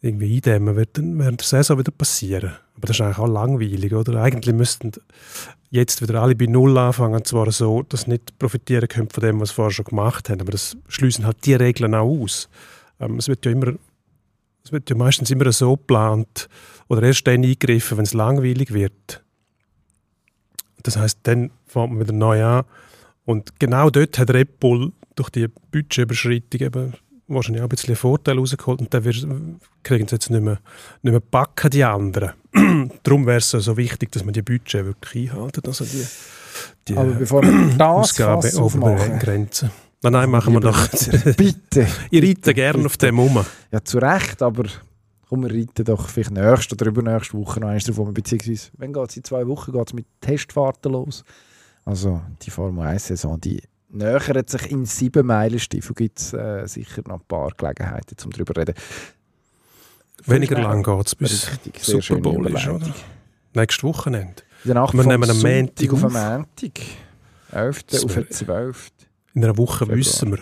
[0.03, 2.53] irgendwie eindämmen, wird dann während der Saison wieder passieren.
[2.77, 4.23] Aber das ist eigentlich auch langweilig, oder?
[4.23, 4.93] Eigentlich müssten
[5.71, 9.41] jetzt wieder alle bei Null anfangen, zwar so, dass sie nicht profitieren können von dem,
[9.41, 10.43] was sie vorher schon gemacht haben.
[10.43, 12.51] Aber das schließen halt die Regeln auch aus.
[13.01, 13.73] Ähm, es wird ja immer,
[14.63, 16.49] es wird ja meistens immer so geplant
[16.89, 19.25] oder erst dann eingegriffen, wenn es langweilig wird.
[20.83, 22.65] Das heißt, dann fängt man wieder neu an.
[23.25, 26.95] Und genau dort hat Red Bull durch die Budgetüberschreitung eben
[27.29, 30.59] wahrscheinlich auch ein bisschen Vorteil rausgeholt und dann kriegen sie jetzt nicht mehr,
[31.03, 32.33] nicht mehr backen, die anderen.
[33.03, 36.05] Darum wäre es so wichtig, dass man die Budget wirklich einhalten, also die,
[36.89, 39.71] die Aber bevor wir das Ausgabe über aufmachen, die Grenzen.
[40.03, 40.89] Nein, nein, machen wir doch.
[41.37, 41.87] Bitte.
[42.11, 43.43] Ich reite gerne auf dem um.
[43.73, 44.65] Ja, zu Recht, aber
[45.29, 48.13] komm, wir reiten doch vielleicht nächste oder übernächste Woche noch eins davon.
[48.13, 51.25] Beziehungsweise, wenn geht es in zwei Wochen geht's mit Testfahrten los.
[51.87, 53.63] Also die Formel 1-Saison, die
[53.95, 55.95] nähert sich in sieben Meilenstiefel.
[55.95, 58.75] Gibt es äh, sicher noch ein paar Gelegenheiten, um darüber zu reden.
[60.27, 62.95] Weniger lang geht es bis Richtig, Super Bowl ist, oder?
[63.55, 64.43] Nächstes Wochenende.
[64.65, 66.13] Wir nehmen am Montag auf auf.
[66.13, 66.81] Montag.
[67.53, 67.83] 11.
[67.85, 68.91] Das auf wär- den 12.
[69.35, 69.99] In einer Woche Februar.
[69.99, 70.39] wissen wir,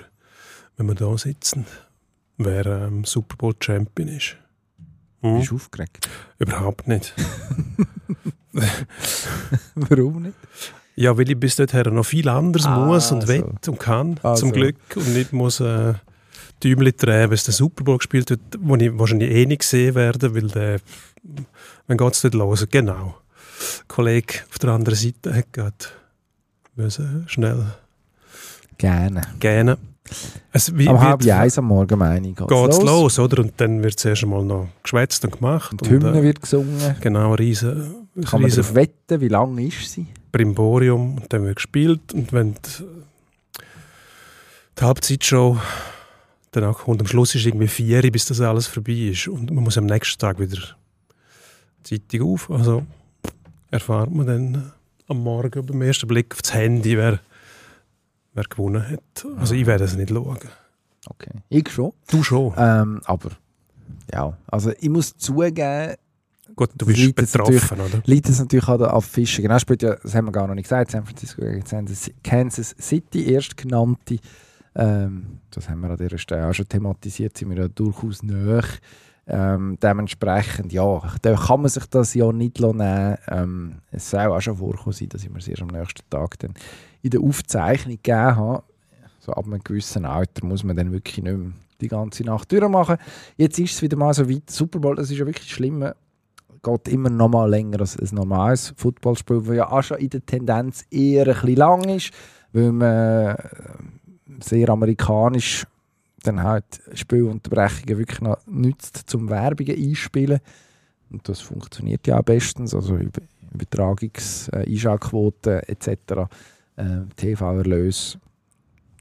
[0.76, 1.66] wenn wir da sitzen,
[2.38, 4.36] wer ähm, Super Bowl Champion ist.
[5.22, 5.38] Hm?
[5.38, 6.08] Bist du aufgeregt?
[6.38, 7.14] Überhaupt nicht.
[9.74, 10.34] Warum nicht?
[10.94, 13.28] Ja, weil ich bis dorthin noch viel anderes Ah, muss und so.
[13.28, 14.52] will und kann, Ah, zum.
[14.52, 14.76] Glück.
[14.94, 15.94] Und nicht muss äh,
[16.62, 19.94] Däumchen drehen, wenn es den Super Bowl gespielt wird, wo ich wahrscheinlich eh nicht sehen
[19.94, 20.80] werde, weil der,
[21.86, 22.66] wenn geht es nicht los?
[22.70, 23.14] Genau.
[23.78, 25.74] Der Kollege auf der anderen Seite hat gerade
[26.76, 27.64] müssen schnell
[28.78, 29.22] Gerne.
[29.40, 29.76] gähnen.
[30.52, 32.84] Es wie, Am halb eins am Morgen, meine ich, geht's geht's los.
[32.84, 33.18] los.
[33.18, 33.42] oder?
[33.42, 35.72] Und dann wird zuerst einmal noch geschwätzt und gemacht.
[35.72, 36.96] Und die Hymne äh, wird gesungen.
[37.00, 40.06] genau, ein riesen, ein Kann man riesen darauf wetten, wie lang ist sie?
[40.32, 42.84] Brimborium und dann wird gespielt und wenn die,
[44.78, 45.58] die Halbzeitshow
[46.50, 49.78] danach kommt, am Schluss ist irgendwie vier, bis das alles vorbei ist und man muss
[49.78, 50.58] am nächsten Tag wieder
[51.86, 52.86] die Zeitung auf, also
[53.70, 54.58] erfahrt man dann äh,
[55.08, 57.20] am Morgen beim ersten Blick aufs Handy, wer,
[58.34, 59.26] wer gewonnen hat.
[59.38, 60.38] Also ich werde es nicht schauen.
[61.08, 61.32] Okay.
[61.48, 61.92] Ich schon.
[62.08, 62.54] Du schon.
[62.56, 63.30] Ähm, aber
[64.12, 65.96] ja, also ich muss zugeben,
[66.56, 68.02] Gut, du bist liegt betroffen, oder?
[68.04, 69.42] liegt es natürlich an der Fischer.
[69.42, 71.62] Genau, spielt ja, das haben wir gar noch nicht gesagt, San Francisco gegen
[72.22, 74.18] Kansas- City, erstgenannte.
[74.74, 78.64] Ähm, das haben wir an dieser Stelle auch schon thematisiert, sind wir ja durchaus näher.
[79.26, 83.16] Ähm, dementsprechend, ja, da kann man sich das ja nicht nehmen.
[83.28, 86.38] Ähm, es soll auch schon vorkommen sein, dass ich mir es erst am nächsten Tag
[86.40, 86.54] dann
[87.02, 88.64] in der Aufzeichnung gegeben habe.
[89.20, 92.96] So ab einem gewissen Alter muss man dann wirklich nicht mehr die ganze Nacht durchmachen.
[93.36, 94.50] Jetzt ist es wieder mal so weit.
[94.50, 95.84] Super Bowl, das ist ja wirklich schlimm.
[96.62, 100.24] Geht immer noch mal länger als ein normales Footballspiel, das ja auch schon in der
[100.24, 102.12] Tendenz eher ein bisschen lang ist,
[102.52, 103.36] weil man äh,
[104.40, 105.66] sehr amerikanisch
[106.22, 110.38] dann halt Spielunterbrechungen wirklich noch nützt, zum Werbungen einspielen.
[111.10, 114.70] Und das funktioniert ja auch bestens, also Über Übertragungs-, äh,
[115.66, 116.30] etc.,
[116.76, 118.18] äh, TV-Erlöse,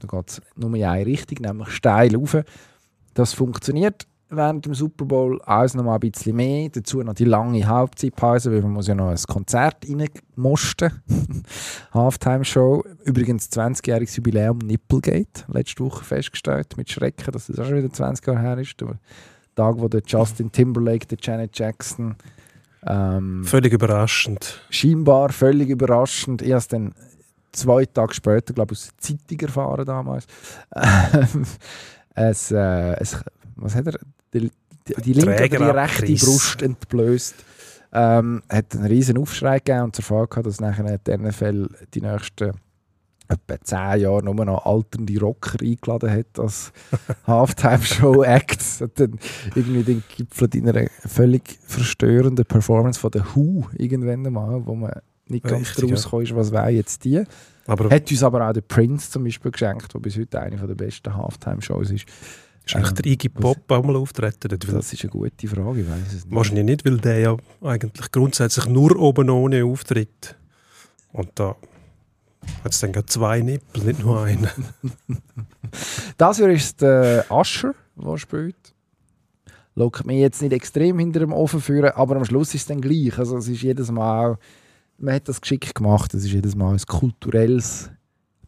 [0.00, 2.36] da geht es nur in eine Richtung, nämlich steil rauf.
[3.14, 6.68] Das funktioniert während dem Super Bowl alles noch mal ein bisschen mehr.
[6.70, 11.02] Dazu noch die lange Halbzeitpause, weil man muss ja noch ein Konzert reinmosten.
[11.94, 12.84] Halftime-Show.
[13.04, 15.44] Übrigens 20-jähriges Jubiläum Nipplegate.
[15.48, 18.80] Letzte Woche festgestellt, mit Schrecken, dass das auch schon wieder 20 Jahre her ist.
[18.80, 18.98] Der
[19.54, 22.16] Tag, wo der Justin Timberlake, der Janet Jackson
[22.84, 24.60] ähm, Völlig überraschend.
[24.70, 26.42] scheinbar völlig überraschend.
[26.42, 26.94] Ich habe es dann
[27.52, 30.26] zwei Tage später, glaube ich, aus der Zeitung erfahren damals.
[32.14, 33.16] Ähm, es, äh, es,
[33.56, 33.98] was hat er?
[34.34, 34.50] Die,
[35.04, 36.26] die, linke oder die rechte.
[36.26, 37.34] Brust entblößt.
[37.94, 42.00] Ähm, hat einen riesen Aufschrei gegeben und zur Folge gehabt, dass nachher die NFL die
[42.00, 42.52] nächsten
[43.28, 46.72] etwa zehn Jahre nur noch alternde Rocker eingeladen hat als
[47.26, 48.80] Halftime-Show-Acts.
[48.80, 49.18] Hat dann
[49.54, 54.92] irgendwie den Gipfel in einer völlig verstörenden Performance von der Who irgendwann einmal, wo man
[55.28, 55.94] nicht ganz ja.
[55.94, 57.22] ist, was wäre jetzt die.
[57.66, 60.74] Aber Hat uns aber auch der Prince zum Beispiel geschenkt, der bis heute eine der
[60.74, 62.06] besten Halftime-Shows ist.
[62.66, 64.56] Ist eigentlich der Iggy was- Pop auch mal auftreten?
[64.58, 66.34] Das ist eine gute Frage, ich weiß es nicht.
[66.34, 70.36] Wahrscheinlich nicht, weil der ja eigentlich grundsätzlich nur oben ohne auftritt.
[71.12, 71.56] Und da
[72.64, 74.48] hat es dann gerade zwei Nippel, nicht nur einen.
[76.18, 78.74] Das hier ist der Asher, der spielt.
[79.74, 82.80] Lockt mich jetzt nicht extrem hinter dem Ofen führen, aber am Schluss ist es dann
[82.82, 83.18] gleich.
[83.18, 84.36] Also es ist jedes Mal,
[84.98, 87.90] man hat das geschickt gemacht, es ist jedes Mal ein kulturelles,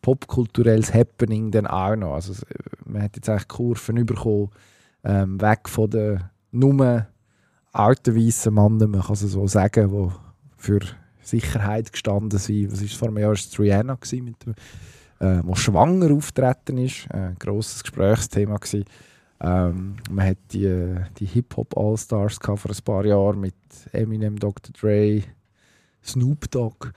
[0.04, 2.14] popkulturelles Happening dann auch noch.
[2.14, 2.46] Also es-
[2.84, 4.50] man hat jetzt eigentlich Kurven bekommen,
[5.02, 7.06] ähm, weg von den nur
[7.72, 10.12] alten weißen Männern, man kann es so sagen, die
[10.58, 10.80] für
[11.22, 12.70] Sicherheit gestanden sind.
[12.70, 13.28] Was ist vor einem Jahr?
[13.30, 14.54] war es Rihanna mit dem
[15.20, 17.06] äh, schwanger auftreten ist.
[17.10, 18.58] Äh, Ein grosses Gesprächsthema.
[19.40, 23.54] Ähm, man hat die, äh, die Hip-Hop All-Stars vor ein paar Jahren mit
[23.92, 24.72] Eminem, Dr.
[24.78, 25.22] Dre,
[26.04, 26.92] Snoop Dogg.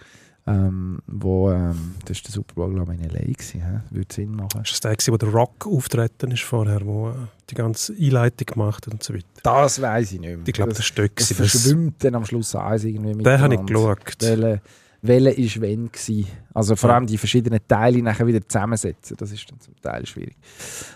[0.47, 3.19] Ähm, wo, ähm, das war der Super Bowl glaube ich, in L.A.
[3.19, 3.83] Gewesen?
[3.89, 4.61] Würde Sinn machen.
[4.63, 7.13] Ist das der, gewesen, wo der Rock auftreten ist vorher, wo äh,
[7.49, 9.25] die ganze Einleitung gemacht hat und so weiter?
[9.43, 10.47] Das weiß ich nicht mehr.
[10.47, 11.19] Ich glaube, das das, dort.
[11.19, 13.25] das das- verschwimmt dann am Schluss alles irgendwie mit.
[13.25, 13.99] Den habe ich geschaut.
[14.21, 14.61] Welche,
[15.01, 16.27] welche ist wenn gewesen.
[16.53, 20.35] Also vor allem die verschiedenen Teile nachher wieder zusammensetzen, das ist dann zum Teil schwierig.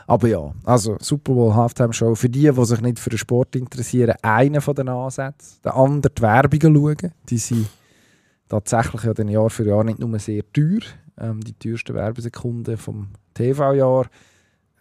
[0.08, 3.56] Aber ja, also Super Bowl Halftime Show, für die, die sich nicht für den Sport
[3.58, 5.60] interessieren, einer von den Ansätzen.
[5.64, 7.68] Der andere die Werbungen schauen, die sind
[8.52, 10.82] tatsächlich ja dann Jahr für Jahr nicht nur sehr teuer,
[11.18, 14.08] ähm, die teuersten Werbesekunden vom TV-Jahr.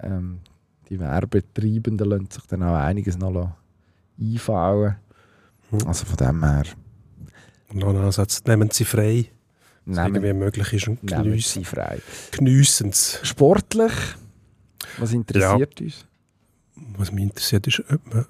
[0.01, 0.41] Ähm,
[0.89, 3.53] die Werbetreibenden lassen sich dann auch einiges noch
[4.21, 4.97] einfallen.
[5.71, 5.87] Hm.
[5.87, 6.65] Also von dem her
[7.73, 9.27] noch ein Ansatz, nehmen Sie frei,
[9.85, 12.01] nehmen, irgendwie möglich ist und geniessen sie frei.
[12.33, 13.21] geniessen es.
[13.23, 13.93] Sportlich,
[14.99, 16.07] was interessiert uns?
[16.97, 18.27] Was mich interessiert ist, ob man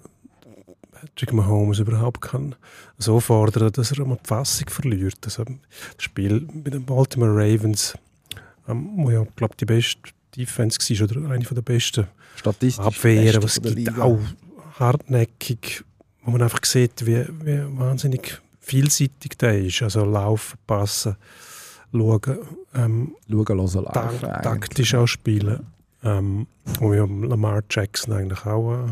[1.00, 2.54] Patrick Mahomes überhaupt kann
[2.98, 5.18] so fordern, dass er einmal die Fassung verliert.
[5.24, 5.54] Also das
[5.98, 7.94] Spiel mit den Baltimore Ravens,
[8.68, 10.00] ähm, wo ja, glaube die beste
[10.36, 14.02] Defense war oder eine der besten Statistisch Abwehren, was gibt, Liga.
[14.02, 14.20] auch
[14.78, 15.84] hartnäckig,
[16.22, 19.82] wo man einfach sieht, wie, wie wahnsinnig vielseitig der ist.
[19.82, 21.16] Also laufen, passen,
[21.92, 22.38] schauen,
[22.74, 24.24] ähm, Schauen, hören, laufen.
[24.24, 24.42] eigentlich.
[24.42, 25.66] taktisch auch spielen.
[26.02, 26.46] ähm,
[26.78, 28.86] wo mir Lamar Jackson eigentlich auch äh,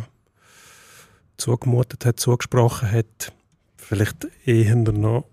[1.38, 3.32] zugemutet hat, zugesprochen hat,
[3.76, 5.24] vielleicht eher noch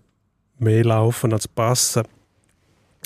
[0.57, 2.03] mehr laufen als passen.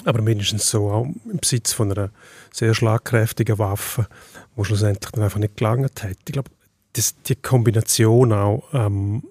[0.06, 2.12] Aber mindestens so auch im Besitz von einer
[2.54, 4.08] sehr schlagkräftigen Waffe,
[4.56, 6.18] die schlussendlich dann einfach nicht gelangt hat.
[6.26, 6.52] Ich glaube,
[6.94, 9.24] das, die Kombination auch ähm,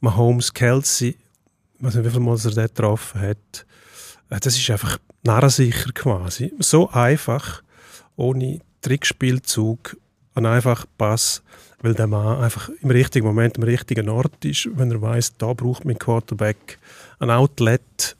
[0.00, 1.16] Mahomes, Kelsey,
[1.78, 3.66] ich weiß nicht, wie viel Mal er dort getroffen hat,
[4.30, 6.54] äh, das ist einfach narrensicher quasi.
[6.58, 7.62] So einfach,
[8.16, 9.96] ohne Trickspielzug,
[10.34, 11.42] ein einfacher Pass,
[11.80, 15.52] weil der Mann einfach im richtigen Moment am richtigen Ort ist, wenn er weiß, da
[15.52, 16.78] braucht mein Quarterback
[17.18, 18.16] ein Outlet.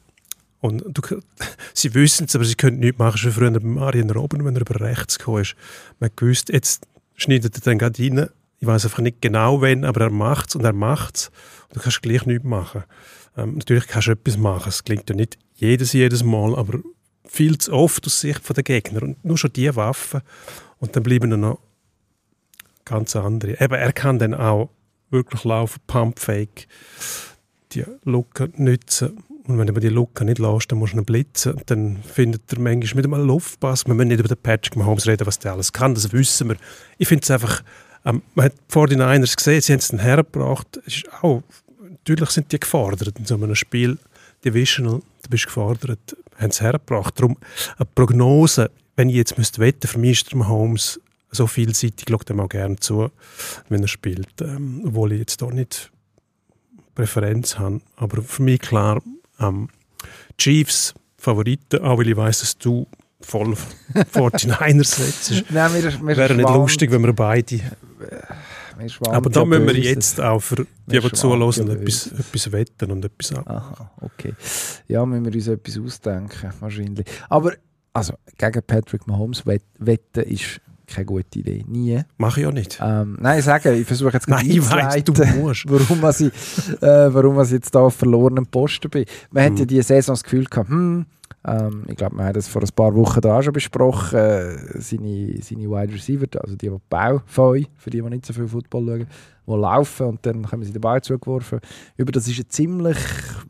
[0.61, 1.03] Und du,
[1.75, 3.19] sie wissen es, aber sie können nichts machen.
[3.19, 5.57] Schon früher bei Arjen Robben, wenn er über rechts gekommen ist.
[5.99, 6.87] Man gewusst, jetzt
[7.17, 8.29] schneidet er dann gerade rein.
[8.61, 11.31] Ich weiß einfach nicht genau, wann, aber er macht es und er macht es.
[11.73, 12.85] Du kannst gleich nichts machen.
[13.37, 14.69] Ähm, natürlich kannst du etwas machen.
[14.69, 16.81] Es klingt ja nicht jedes, jedes Mal, aber
[17.25, 19.03] viel zu oft aus Sicht der Gegner.
[19.03, 20.23] Und nur schon diese Waffen.
[20.79, 21.61] Und dann bleiben noch
[22.89, 23.61] ganz andere.
[23.61, 24.71] Eben, er kann dann auch
[25.11, 26.67] wirklich laufen, Pumpfake,
[27.73, 29.23] die Lücke nützen.
[29.47, 31.61] Und wenn du die Lücke nicht lässt, dann musst du ihn blitzen.
[31.67, 33.87] Dann findet er manchmal mit einem Luftpass.
[33.87, 36.57] Wir müssen nicht über den Patrick Mahomes reden, was der alles kann, das wissen wir.
[36.99, 37.63] Ich finde es einfach,
[38.05, 40.79] ähm, man hat vor den Niners gesehen, sie haben es dann hergebracht.
[40.87, 41.43] Es ist auch,
[41.81, 43.99] natürlich sind die gefordert in so einem Spiel.
[44.45, 47.19] Divisional, du bist gefordert, haben es hergebracht.
[47.19, 47.37] Darum
[47.77, 51.01] eine Prognose, wenn ich jetzt müsste für mich ist der Mahomes
[51.31, 53.11] so vielseitig, schaue dem auch gerne zu,
[53.69, 54.41] wenn er spielt.
[54.41, 55.91] Ähm, obwohl ich jetzt da nicht
[56.95, 57.81] Präferenz habe.
[57.97, 59.03] Aber für mich klar,
[59.39, 59.69] ähm,
[60.39, 62.87] Chiefs Favoriten, auch weil ich weiss, dass du
[63.21, 63.55] voll
[63.95, 65.51] 49ers setzt.
[65.51, 67.59] Nein, wir, wir Wäre nicht lustig, wenn wir beide.
[68.87, 73.05] schwanken Aber da müssen wir jetzt auch für die, die zuhören, etwas, etwas wetten und
[73.05, 73.49] etwas ab.
[73.51, 74.35] Aha, okay.
[74.87, 77.07] Ja, müssen wir uns etwas ausdenken, wahrscheinlich.
[77.29, 77.55] Aber,
[77.93, 81.65] also, gegen Patrick Mahomes wett- wetten ist keine gute Idee.
[81.69, 82.03] Nie.
[82.17, 82.79] Mache ich auch nicht.
[82.83, 85.65] Ähm, nein, ich sage, ich versuche jetzt Nein, ich du musst.
[85.69, 86.33] warum, was ich,
[86.83, 89.05] äh, warum was ich jetzt da auf verlorenen Posten bin.
[89.31, 89.59] Man hat Hm.
[89.59, 91.07] ja diese Saison das Gefühl gehabt, hm,
[91.47, 94.81] ähm, ich glaube, wir haben das vor ein paar Wochen da auch schon besprochen, äh,
[94.81, 98.87] seine, seine Wide Receiver, also die, die Bau für die, die nicht so viel Football
[98.87, 99.07] schauen,
[99.47, 101.61] die laufen und dann haben sie den Ball zugeworfen.
[101.97, 102.99] Über das ist eine ziemlich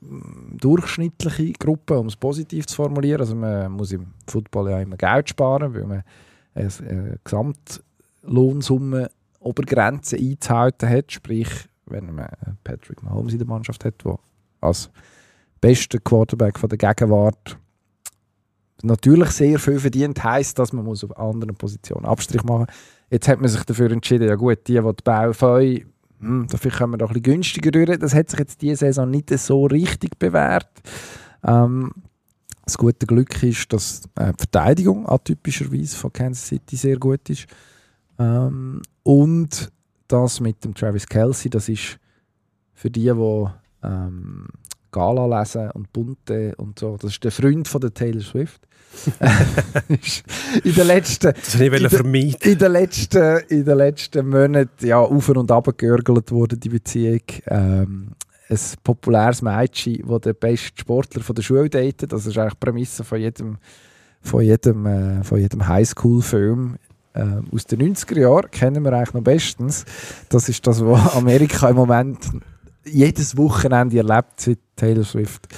[0.00, 3.20] mm, durchschnittliche Gruppe, um es positiv zu formulieren.
[3.20, 6.02] Also man muss im Football ja immer Geld sparen, weil man
[6.58, 11.12] eine, eine Gesamtlohnsumme Obergrenze einzuhalten hat.
[11.12, 11.48] Sprich,
[11.86, 12.28] wenn man
[12.64, 14.18] Patrick Mahomes in der Mannschaft hat, der
[14.60, 14.90] als
[15.60, 17.58] bester Quarterback der Gegenwart
[18.82, 22.74] natürlich sehr viel verdient, heisst, dass man muss auf anderen Positionen Abstrich machen muss.
[23.10, 25.84] Jetzt hat man sich dafür entschieden, ja gut, die, die die Bau fangen,
[26.20, 27.98] hm, dafür können wir doch ein bisschen günstiger durch.
[27.98, 30.68] Das hat sich jetzt diese Saison nicht so richtig bewährt.
[31.44, 31.92] Ähm,
[32.68, 37.46] das gute Glück ist, dass äh, die Verteidigung atypischerweise von Kansas City sehr gut ist.
[38.18, 39.72] Ähm, und
[40.06, 41.98] das mit dem Travis Kelsey, das ist
[42.74, 43.44] für die, die
[43.82, 44.48] ähm,
[44.90, 48.60] Gala lesen und Bunte und so, das ist der Freund von der Taylor Swift.
[50.64, 52.36] In den letzten Das wollte ich In der- vermeiden.
[52.52, 57.20] in den letzten, in den letzten Monaten ja, auf und ab geörgelt wurde, die Beziehung.
[57.46, 58.08] Ähm,
[58.50, 62.12] ein populäres Mädchen, das der beste Sportler von der Schule datet.
[62.12, 63.58] Das ist eigentlich die Prämisse von jedem,
[64.22, 66.76] von jedem, äh, von jedem Highschool-Film.
[67.14, 69.84] Ähm, aus den 90er Jahren kennen wir eigentlich noch bestens.
[70.28, 72.18] Das ist das, was Amerika im Moment
[72.84, 75.48] jedes Wochenende erlebt, seit Taylor Swift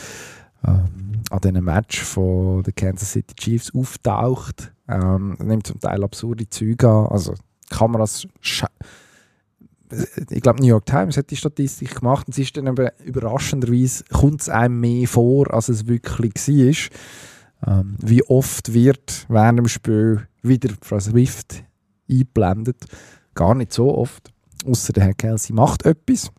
[0.67, 4.73] ähm, an diesem Match von den Kansas City Chiefs auftaucht.
[4.89, 7.07] Ähm, nimmt zum Teil absurde Züge an.
[7.07, 7.35] Also
[7.69, 8.27] Kameras.
[10.31, 14.05] Ich glaube, New York Times hat die Statistik gemacht und es ist dann eben überraschenderweise,
[14.13, 17.81] kommt es einem mehr vor, als es wirklich war.
[17.81, 21.65] Ähm, wie oft wird während dem Spiel wieder Frau Swift
[22.09, 22.85] eingeblendet?
[23.35, 24.33] Gar nicht so oft.
[24.67, 26.31] Außer der Herr Kelsey macht etwas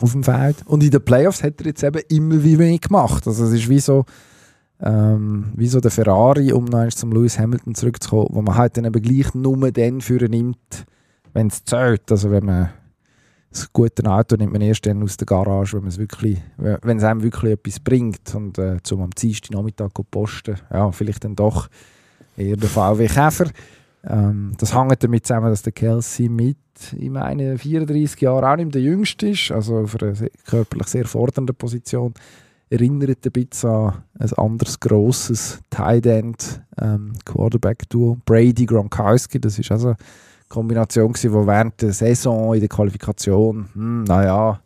[0.00, 0.64] auf dem Feld.
[0.66, 3.26] Und in den Playoffs hat er jetzt eben immer wie wenig gemacht.
[3.26, 4.04] Also es ist wie so,
[4.80, 8.84] ähm, wie so der Ferrari, um noch zum Lewis Hamilton zurückzukommen, wo man halt dann
[8.84, 10.86] eben gleich nur dann für nimmt,
[11.32, 12.10] wenn es zählt.
[12.10, 12.70] Also wenn man
[13.50, 17.04] das gute Auto nimmt man erst dann aus der Garage, wenn es wirklich, wenn es
[17.04, 18.34] einem wirklich etwas bringt.
[18.34, 21.68] Und äh, zum am Dienstag Nachmittag posten, ja, vielleicht dann doch
[22.36, 23.50] eher der VW Käfer.
[24.04, 26.56] Ähm, das hängt damit zusammen, dass der Kelsey mit,
[26.96, 31.06] ich meine, 34 Jahren auch nicht der Jüngste ist, also auf einer sehr- körperlich sehr
[31.06, 32.14] fordernden Position.
[32.70, 38.18] Erinnert ein bisschen an ein anderes grosses Tight End ähm, Quarterback-Duo.
[38.24, 39.96] Brady Gronkowski, das ist also
[40.50, 44.60] Kombination, die während der Saison in der Qualifikation, hm, naja,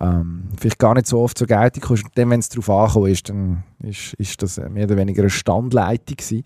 [0.00, 2.04] ähm, vielleicht gar nicht so oft zur Geltung kommt.
[2.04, 5.30] Und dann, wenn es darauf angekommen ist, dann ist, ist das mehr oder weniger eine
[5.30, 6.42] Standleitung gewesen.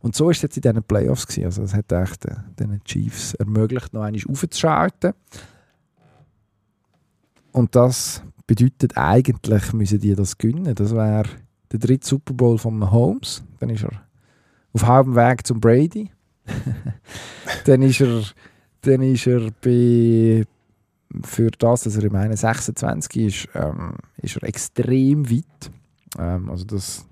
[0.00, 1.46] Und so ist es jetzt in diesen Playoffs gewesen.
[1.46, 5.14] Also es hat echt äh, den Chiefs ermöglicht, noch einmal aufzuschalten.
[7.52, 10.74] Und das bedeutet eigentlich, müssen die das gewinnen.
[10.74, 11.24] Das wäre
[11.72, 13.42] der dritte Super Bowl von Mahomes.
[13.60, 13.92] Dann ist er
[14.72, 16.10] auf halbem Weg zum Brady.
[17.64, 18.22] dann ist er,
[18.82, 20.44] dann ist er bei,
[21.22, 25.70] für das, dass er im 26 ist, ähm, ist er extrem weit.
[26.18, 27.06] Ähm, also das,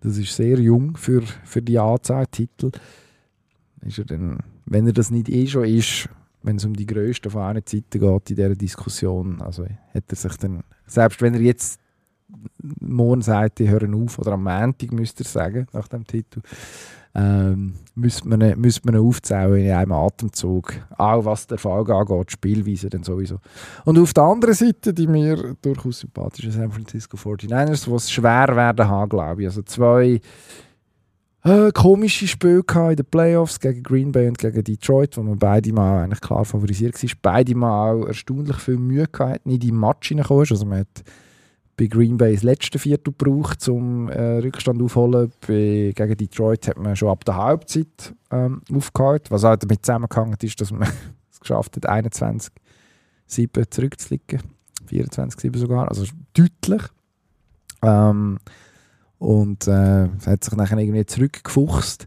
[0.00, 2.70] das ist sehr jung für, für die Anzahl Titel.
[3.82, 6.08] Ist er dann, wenn er das nicht eh schon ist,
[6.42, 10.16] wenn es um die grössten von allen Zeiten geht in dieser Diskussion, also hat er
[10.16, 11.80] sich dann, selbst wenn er jetzt
[12.80, 16.40] morgen sagt, die hören auf, oder am Montag müsste er sagen, nach dem Titel,
[17.16, 20.74] ähm, müsste man, man aufzählen in einem Atemzug.
[20.98, 23.38] Auch was der Fall angeht, Spielweise dann sowieso.
[23.84, 28.56] Und auf der anderen Seite die mir durchaus sympathischen San Francisco 49ers, die es schwer
[28.56, 29.48] werden haben, glaube ich.
[29.48, 30.20] Also zwei
[31.44, 35.72] äh, komische Spiele in den Playoffs gegen Green Bay und gegen Detroit, wo man beide
[35.72, 37.10] mal eigentlich klar favorisiert war.
[37.22, 40.46] Beide mal auch erstaunlich viel Mühe gehabt, nicht in den Match reingekommen.
[40.50, 41.04] Also man hat
[41.76, 45.32] bei Green Bay das letzte Viertel gebraucht, um äh, Rückstand aufzuholen.
[45.46, 49.30] Bei, gegen Detroit hat man schon ab der Halbzeit ähm, aufgehört.
[49.30, 50.88] Was auch damit zusammengehangen ist, dass man
[51.30, 52.50] es geschafft hat, 21-7
[53.70, 54.40] zurückzuliegen.
[54.88, 56.04] 24-7 sogar, also
[56.34, 56.82] deutlich.
[57.82, 58.38] Ähm,
[59.18, 62.06] und äh, hat sich nachher irgendwie zurückgefuchst.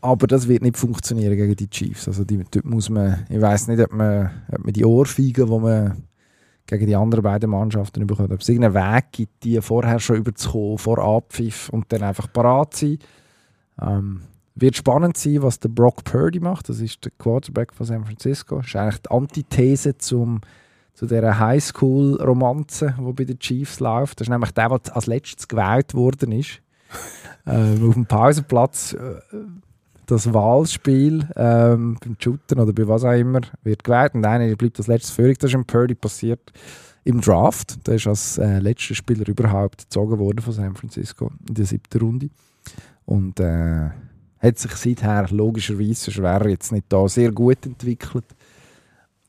[0.00, 2.06] Aber das wird nicht funktionieren gegen die Chiefs.
[2.08, 5.58] Also die, dort muss man, ich weiß nicht, ob man, ob man die Ohrfeigen, die
[5.58, 6.04] man
[6.66, 10.78] gegen die anderen beiden Mannschaften bekommt, ob es irgendeinen Weg gibt, die vorher schon überzukommen,
[10.78, 12.98] vor Abpfiff und dann einfach parat sein.
[13.80, 14.22] Ähm,
[14.54, 16.68] wird spannend sein, was der Brock Purdy macht.
[16.68, 18.58] Das ist der Quarterback von San Francisco.
[18.58, 20.40] Das ist eigentlich die Antithese zum,
[20.94, 24.20] zu dieser Highschool-Romanze, die bei den Chiefs läuft.
[24.20, 26.60] Das ist nämlich der, der als letztes gewählt worden ist.
[27.46, 29.16] ähm, auf dem Pausenplatz äh,
[30.06, 34.78] das Wahlspiel ähm, beim Shooten oder bei was auch immer wird gewählt und einer bleibt
[34.78, 35.38] als letztes führig.
[35.38, 36.52] Das ist im Purdy passiert
[37.04, 37.86] im Draft.
[37.86, 42.00] Der ist als äh, letzter Spieler überhaupt gezogen worden von San Francisco in der siebten
[42.00, 42.30] Runde.
[43.06, 43.90] Und äh,
[44.38, 48.24] hat sich seither logischerweise schwer jetzt nicht da sehr gut entwickelt.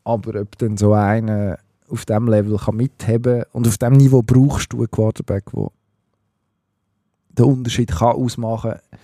[0.04, 1.58] Aber ob dann so einer
[1.88, 5.70] auf diesem Level kann mitheben und auf diesem Niveau brauchst du einen Quarterback, der
[7.38, 9.00] den Unterschied kann ausmachen kann,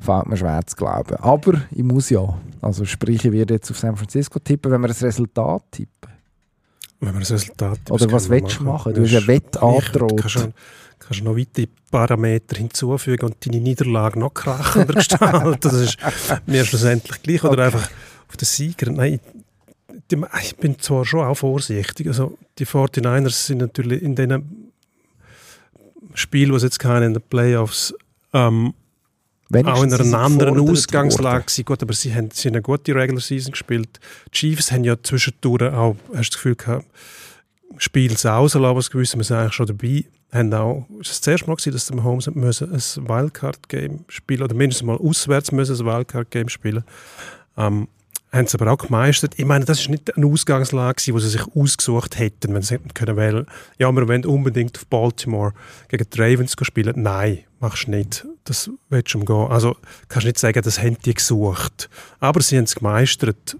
[0.00, 1.16] fällt mir schwer zu glauben.
[1.16, 2.38] Aber ich muss ja.
[2.60, 6.10] Also sprich, ich werde jetzt auf San Francisco tippen, wenn wir das Resultat tippen.
[7.00, 8.94] Wenn wir das Resultat Oder was willst du machen?
[8.94, 10.20] Du hast ja Wett angedroht.
[10.20, 15.56] Kannst du, noch weitere Parameter hinzufügen und deine Niederlage noch krachender gestalten.
[15.60, 15.98] Das ist
[16.46, 17.44] mir schlussendlich gleich.
[17.44, 17.62] Oder Okay.
[17.62, 17.90] einfach
[18.28, 18.90] auf den Sieger.
[18.90, 19.20] Nein,
[20.42, 22.06] ich bin zwar schon auch vorsichtig.
[22.08, 24.72] Also die 49ers sind natürlich in diesen
[26.14, 27.94] Spielen, wo es jetzt keine in den Playoffs
[28.32, 28.72] ähm,
[29.52, 31.64] auch in sind einer anderen Ausgangslage gewesen.
[31.64, 34.00] Gut, aber sie haben, sie haben eine gute Regular Season gespielt.
[34.28, 36.86] Die Chiefs haben ja zwischendurch auch, hast du das Gefühl gehabt,
[37.78, 40.04] Spiel rauslassen, was gewiss, wir sind eigentlich schon dabei.
[40.32, 44.54] Haben auch, ist das erste Mal gewesen, dass die Mahomes müssen ein Wildcard-Game spielen oder
[44.54, 46.84] mindestens mal auswärts müssen ein Wildcard-Game spielen.
[47.56, 47.88] Ähm,
[48.32, 49.34] haben sie aber auch gemeistert.
[49.36, 52.92] Ich meine, das ist nicht eine Ausgangslage, die sie sich ausgesucht hätten, wenn sie hätten
[52.92, 53.46] können wählen.
[53.78, 55.52] Ja, wir wollen unbedingt auf Baltimore
[55.88, 57.00] gegen die Ravens spielen.
[57.00, 58.26] Nein, machst du nicht.
[58.44, 59.50] Das willst du umgehen.
[59.50, 59.76] Also
[60.08, 61.88] kannst nicht sagen, das haben die gesucht.
[62.20, 63.56] Aber sie haben es gemeistert.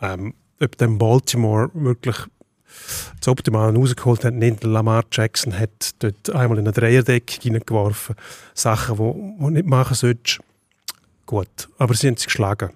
[0.00, 2.16] Ähm, ob dann Baltimore wirklich
[3.18, 8.14] das Optimale rausgeholt hat, nicht Lamar Jackson hat dort einmal in eine Dreierdeckung hineingeworfen.
[8.54, 10.40] Sachen, die wo nicht machen solltest.
[11.26, 12.70] Gut, aber sie haben es geschlagen.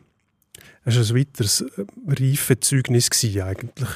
[0.84, 3.88] Es war ein weiteres äh, reife Zeugnis gewesen, eigentlich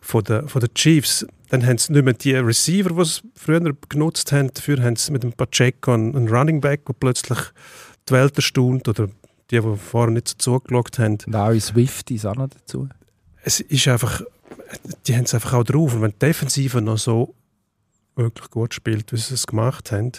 [0.00, 1.26] von den, von den Chiefs.
[1.48, 4.52] Dann haben sie nicht mehr die Receiver, die sie früher genutzt haben.
[4.52, 7.38] Dafür haben sie mit dem Pacheco einen, Running Back, der plötzlich
[8.08, 9.08] die Welt erstaunt oder
[9.50, 11.18] die, die vorher nicht so zugeschaut haben.
[11.26, 12.88] Und auch in Swift ist auch noch dazu.
[13.42, 14.22] Es ist einfach,
[15.06, 15.94] die haben es einfach auch drauf.
[15.94, 17.34] Und wenn die Defensive noch so
[18.14, 20.12] wirklich gut spielt, wie sie es gemacht haben,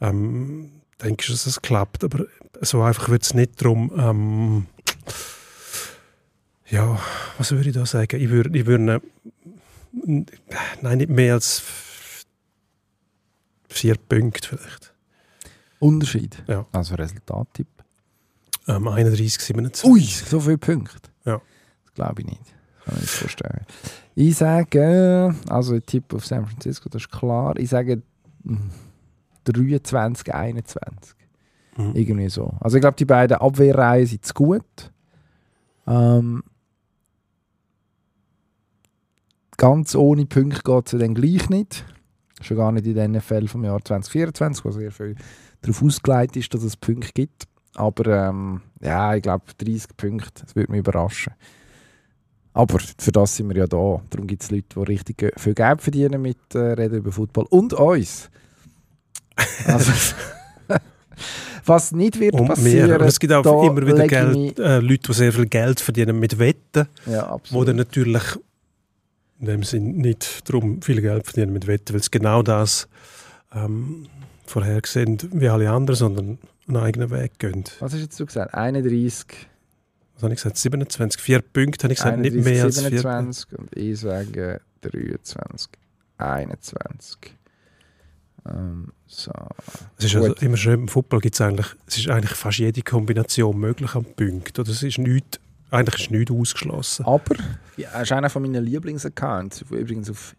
[0.00, 2.04] ähm, denke ich, dass es klappt.
[2.04, 2.26] Aber
[2.60, 4.66] so einfach wird es nicht darum, ähm,
[6.68, 6.98] ja,
[7.38, 8.20] was würde ich da sagen?
[8.20, 9.00] Ich würde, ich würde
[9.92, 10.26] ihnen-
[10.82, 11.62] nein, nicht mehr als
[13.68, 14.92] vier Punkte vielleicht.
[15.80, 16.42] Unterschied.
[16.46, 16.66] Ja.
[16.72, 17.66] Also Resultattipp.
[18.66, 19.84] Ähm, 31, 27.
[19.90, 21.10] Ui, so viele Punkte.
[21.24, 21.40] Ja.
[21.84, 22.40] Das glaube ich nicht.
[22.84, 23.66] Kann ich nicht vorstellen.
[24.14, 27.56] Ich sage, also ich tippe auf San Francisco, das ist klar.
[27.58, 28.02] Ich sage
[28.44, 28.56] mm,
[29.44, 31.14] 23, 21.
[31.76, 31.92] Mhm.
[31.94, 32.54] Irgendwie so.
[32.60, 34.90] Also ich glaube, die beiden Abwehrreihen sind zu gut.
[35.86, 36.42] Ähm,
[39.56, 41.84] ganz ohne Punkte geht es dann gleich nicht.
[42.40, 45.14] Schon gar nicht in den NFL vom Jahr 2024, wo sehr viel
[45.62, 47.44] darauf ausgelegt ist, dass es Punkte gibt.
[47.74, 51.32] Aber ähm, ja, ich glaube 30 Punkte, das würde mich überraschen.
[52.52, 54.00] Aber für das sind wir ja da.
[54.10, 57.46] Darum gibt es Leute, die richtig viel Geld verdienen mit äh, Reden über Football.
[57.50, 58.30] Und uns.
[59.66, 59.90] Also,
[61.64, 62.94] was nicht wird Und passieren, mehr.
[62.94, 66.38] Aber es gibt auch immer wieder Geld, äh, Leute, die sehr viel Geld verdienen mit
[66.38, 68.22] Wetten, Ja, wo dann natürlich
[69.44, 72.88] in dem Sinn nicht darum viel Geld verdienen mit Wetten, weil es genau das
[73.52, 74.06] ähm,
[74.46, 77.64] vorhergesehen wie alle anderen, sondern einen eigenen Weg gehen.
[77.80, 78.54] Was hast jetzt du gesagt?
[78.54, 79.26] 31,
[80.14, 80.56] Was habe ich gesagt?
[80.56, 82.98] 27, vier Punkte habe ich gesagt, nicht 31 mehr als vier.
[83.00, 85.68] 27 und ich sage 23,
[86.16, 87.18] 21.
[88.46, 89.32] Ähm, so.
[89.98, 92.82] Es ist also immer schön, im Football gibt es eigentlich, es ist eigentlich fast jede
[92.82, 94.60] Kombination möglich an Punkten.
[94.60, 95.38] Oder es ist nichts,
[95.74, 97.04] eigentlich ist nichts ausgeschlossen.
[97.06, 97.36] Aber,
[97.76, 100.36] ja, das ist einer von meinen Lieblingsaccounts, übrigens auf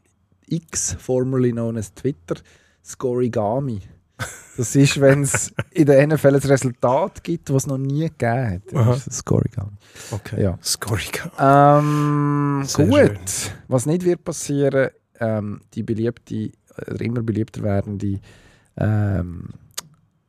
[0.47, 2.35] X, formerly known as Twitter,
[2.83, 3.81] Scorigami.
[4.55, 8.61] Das ist, wenn es in der NFL ein Resultat gibt, das es noch nie gegeben
[8.73, 8.73] hat.
[8.73, 9.71] Das ist Scorigami.
[10.11, 10.57] Okay, Ja.
[10.63, 11.11] Scoring.
[11.37, 12.93] Ähm, gut.
[12.93, 13.17] schön.
[13.67, 16.51] Was nicht wird passieren, ähm, die beliebte,
[16.87, 18.19] oder immer beliebter werdende
[18.77, 19.49] ähm,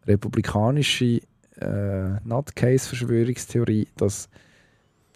[0.06, 1.20] republikanische
[1.60, 4.28] äh, Nutcase-Verschwörungstheorie, dass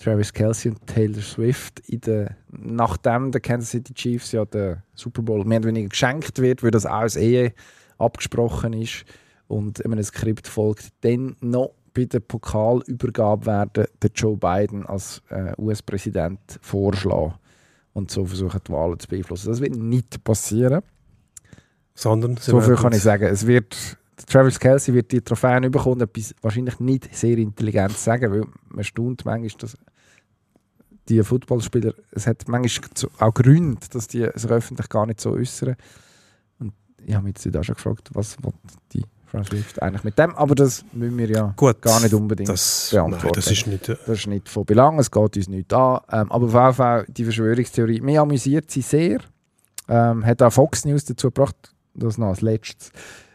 [0.03, 5.23] Travis Kelsey und Taylor Swift in der, nachdem der Kansas City Chiefs ja der Super
[5.23, 7.53] Bowl mehr oder weniger geschenkt wird, weil das auch als Ehe
[7.99, 9.05] abgesprochen ist
[9.47, 15.53] und einem Skript folgt, dann noch bei der Pokalübergabe werden der Joe Biden als äh,
[15.59, 17.35] US-Präsident vorschlagen
[17.93, 19.51] und so versuchen, die Wahlen zu beeinflussen.
[19.51, 20.83] Das wird nicht passieren.
[21.95, 23.25] Sondern So viel kann ich sagen.
[23.25, 28.45] Es wird, Travis Kelsey wird die Trophäen bekommen, etwas wahrscheinlich nicht sehr intelligent sagen, weil
[28.69, 29.77] man staunt manchmal, dass
[31.09, 35.77] die Footballspieler, es hat manchmal auch Gründe, dass die sich öffentlich gar nicht so äußern.
[36.59, 36.73] Und
[37.05, 38.37] ich habe mich jetzt auch schon gefragt, was
[38.93, 42.49] die Frau Swift eigentlich mit dem, aber das müssen wir ja Gut, gar nicht unbedingt.
[42.49, 43.27] das, beantworten.
[43.27, 43.89] nein, das ist nicht...
[43.89, 46.01] Äh, Das ist nicht von Belang, es geht uns nicht an.
[46.11, 49.21] Ähm, aber auf jeden Fall, die Verschwörungstheorie, mich amüsiert sie sehr.
[49.89, 51.57] Ähm, hat auch Fox News dazu gebracht,
[51.95, 52.91] das noch als letztes.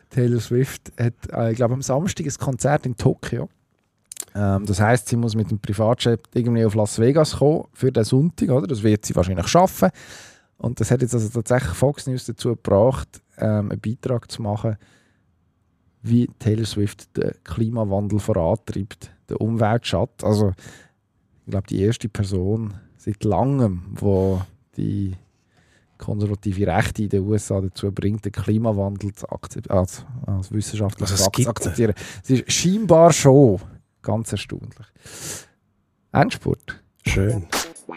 [0.10, 3.50] Taylor Swift hat, äh, ich glaube, am Samstag ein Konzert in Tokio.
[4.36, 8.04] Ähm, das heißt, sie muss mit dem Privatjet irgendwie auf Las Vegas kommen für den
[8.04, 8.68] Sonntag, oder?
[8.68, 9.90] Das wird sie wahrscheinlich schaffen.
[10.58, 14.78] Und das hat jetzt also tatsächlich Fox News dazu gebracht, ähm, einen Beitrag zu machen,
[16.02, 20.24] wie Taylor Swift den Klimawandel vorantreibt, den Umweltschatz.
[20.24, 20.54] Also,
[21.46, 24.42] ich glaube, die erste Person seit langem, wo
[24.78, 25.16] die
[25.98, 31.24] konservative Rechte in den USA dazu bringt, den Klimawandel zu akzept als, als wissenschaftlich Also
[31.24, 31.94] es zu akzeptieren.
[32.22, 33.62] Es ist scheinbar schon
[34.06, 34.88] ganz erstaunlich.
[36.14, 36.82] Endspurt.
[37.06, 37.48] schön.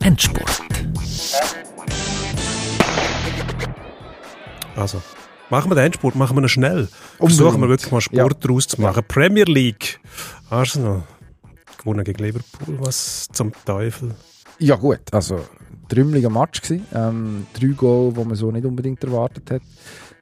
[0.01, 0.61] Endspurt.
[4.75, 5.01] Also,
[5.51, 6.89] machen wir den Endspurt, machen wir ihn schnell.
[7.19, 9.05] Versuchen wir wirklich mal Sport daraus zu machen.
[9.07, 10.01] Premier League.
[10.51, 11.05] Arsenal
[11.79, 12.79] gewonnen gegen Liverpool.
[12.81, 14.15] Was zum Teufel?
[14.59, 15.41] Ja gut, also
[15.89, 16.83] trümmeliger Match gsi.
[16.93, 19.63] Ähm, drei Goal, die man so nicht unbedingt erwartet hat.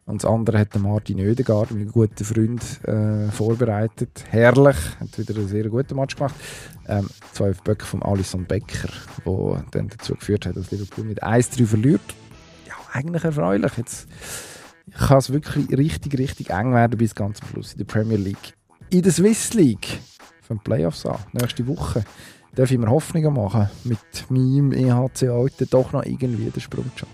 [0.07, 4.24] Und das andere hat Martin Oedegaard, mein guter Freund, äh, vorbereitet.
[4.30, 6.34] Herrlich, hat wieder einen sehr guten Match gemacht.
[6.86, 8.88] Ähm, zwei auf Böcke von Alisson Becker,
[9.24, 12.00] wo dann dazu geführt hat, dass Liverpool mit 1-3 verliert.
[12.68, 13.72] Ja, eigentlich erfreulich.
[13.76, 14.07] Jetzt
[14.96, 18.54] kann es wirklich richtig, richtig eng werden bis ganz am Schluss in der Premier League.
[18.90, 19.98] In der Swiss League,
[20.40, 22.04] von Playoffs an, nächste Woche
[22.54, 23.98] darf ich mir Hoffnungen machen, mit
[24.28, 27.12] meinem EHC heute doch noch irgendwie den Sprung zu schaffen.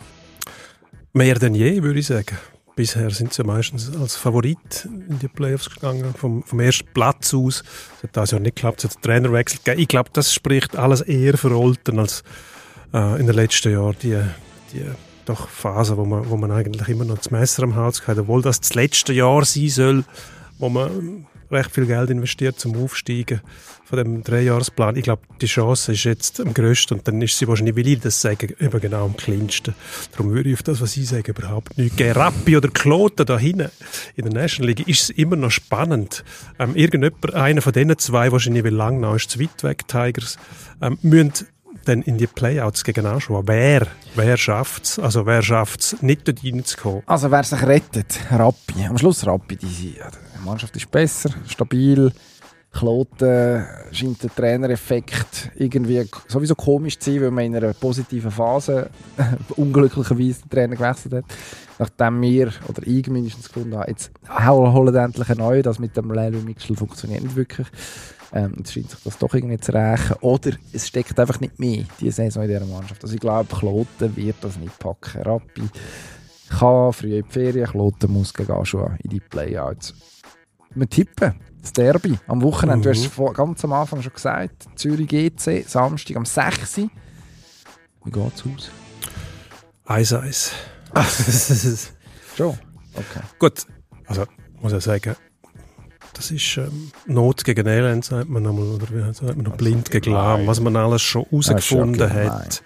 [1.15, 2.37] Mehr denn je, würde ich sagen.
[2.75, 7.63] Bisher sind sie meistens als Favorit in die Playoffs gegangen, vom, vom ersten Platz aus.
[7.63, 9.83] Das hat das ja nicht geklappt, es hat einen Trainerwechsel gegeben.
[9.83, 12.23] Ich glaube, das spricht alles eher für Olten als
[12.95, 14.19] äh, in den letzten Jahren die,
[14.73, 14.87] die
[15.25, 18.43] doch Phase, wo man, wo man eigentlich immer noch das Messer am Hals hat, obwohl
[18.43, 20.05] das das letzte Jahr sein soll,
[20.59, 23.41] wo man recht viel Geld investiert zum Aufsteigen
[23.85, 24.97] von dem Dreijahresplan.
[24.97, 28.01] Ich glaube, die Chance ist jetzt am grössten und dann ist sie wahrscheinlich, will ich
[28.01, 29.75] das sagen, eben genau am kleinsten.
[30.13, 32.13] Darum würde ich auf das, was ich sage, überhaupt nicht geben.
[32.13, 33.71] Rappi oder Kloten da hinten
[34.17, 36.25] in der National League ist es immer noch spannend.
[36.59, 40.39] Ähm, irgendjemand, einer von diesen zwei, wahrscheinlich wie Langnau ist zu weit weg, Tigers,
[40.81, 41.47] ähm, müssen
[41.85, 43.47] dann in die Playouts gegen anschauen.
[43.47, 44.99] Wer, wer schafft es?
[44.99, 47.03] Also wer schafft es, nicht dort reinzukommen?
[47.07, 48.85] Also wer sich rettet, Rappi.
[48.89, 49.57] Am Schluss Rappi.
[49.57, 50.11] Die, ja,
[50.43, 52.13] die Mannschaft ist besser, stabil.
[52.73, 58.89] Kloten scheint der Trainereffekt irgendwie sowieso komisch zu sein, weil man in einer positiven Phase
[59.57, 61.25] unglücklicherweise den Trainer gewechselt hat.
[61.79, 64.11] Nachdem wir, oder ich mindestens gefunden habe, jetzt
[64.41, 67.67] holen endlich einen neuen, das mit dem Lelu Mitchell funktioniert nicht wirklich.
[68.33, 70.17] Ähm, jetzt scheint sich das doch irgendwie zu rächen.
[70.23, 73.03] Oder es steckt einfach nicht mehr, diese Saison in dieser Mannschaft.
[73.03, 75.21] Also ich glaube, Kloten wird das nicht packen.
[75.21, 75.69] Rappi
[76.49, 79.95] kann früh in die Ferien, Kloten muss gegen Aschua in die Playouts.
[80.75, 81.35] Wir tippen.
[81.61, 82.83] Das Derby am Wochenende.
[82.83, 82.95] Du Mhm.
[82.95, 84.67] hast es vor- ganz am Anfang schon gesagt.
[84.75, 86.79] Zürich GC, Samstag am 6.
[86.79, 86.91] Uhr.
[88.05, 88.71] Wie geht's aus?
[89.85, 90.53] Eis, Eis.
[92.37, 92.59] Schon?
[92.95, 93.21] Okay.
[93.39, 93.65] Gut,
[94.07, 94.25] also
[94.61, 95.15] muss ich sagen,
[96.15, 99.91] das ist ähm, Not gegen Elend, sagt man einmal, oder wie sagt man noch, blind
[99.91, 102.31] gegen Lahm, was man alles schon herausgefunden gemein.
[102.33, 102.63] hat.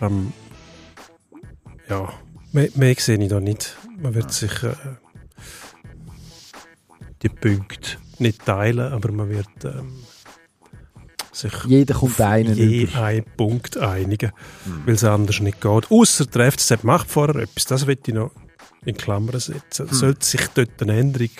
[0.00, 0.32] Ähm,
[1.88, 2.08] ja,
[2.52, 3.76] mehr, mehr sehe ich da nicht.
[3.98, 4.74] Man wird sich äh,
[7.24, 9.92] die Punkte nicht teilen, aber man wird ähm,
[11.32, 13.02] sich Jeder kommt einen je über.
[13.02, 14.32] einen Punkt einigen,
[14.84, 15.90] weil es anders nicht geht.
[15.90, 18.30] Ausser der FCZ macht vorher etwas, das will ich noch
[18.84, 19.88] in Klammern setzen.
[19.90, 21.30] Sollte sich dort eine Änderung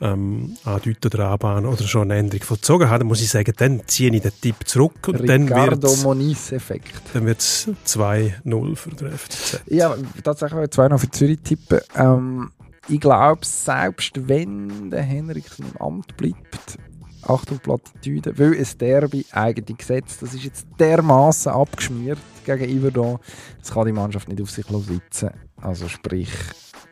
[0.00, 3.82] ähm, andeuten oder anbahnen oder schon eine Änderung vollzogen haben, dann muss ich sagen, dann
[3.86, 7.02] ziehe ich den Tipp zurück und dann Ricardo wird Moniz-Effekt.
[7.12, 9.62] dann wird's 2-0 für den FCZ.
[9.66, 11.80] Ja, tatsächlich wollte ich zwei noch für Zürich tippen.
[11.96, 12.52] Ähm,
[12.88, 16.78] ich glaube, selbst wenn der Henriksen im Amt bleibt,
[17.22, 23.18] Achtung Plattitüde, weil ein Derby eigentlich gesetzt, das ist jetzt dermaßen abgeschmiert gegen Iverdon,
[23.58, 25.30] das kann die Mannschaft nicht auf sich sitzen.
[25.60, 26.30] Also sprich,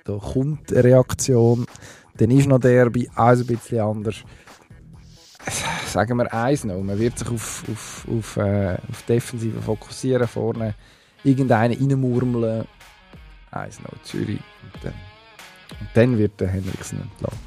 [0.05, 1.67] da kommt eine Reaktion,
[2.17, 4.17] dann ist noch Derby, alles ein bisschen anders.
[5.87, 10.75] Sagen wir eins noch, man wird sich auf, auf, auf, äh, auf Defensive fokussieren, vorne
[11.23, 12.67] irgendeinen reinmurmeln,
[13.53, 14.95] 1-0 Zürich und dann,
[15.81, 17.39] und dann wird der Henriksen entlassen.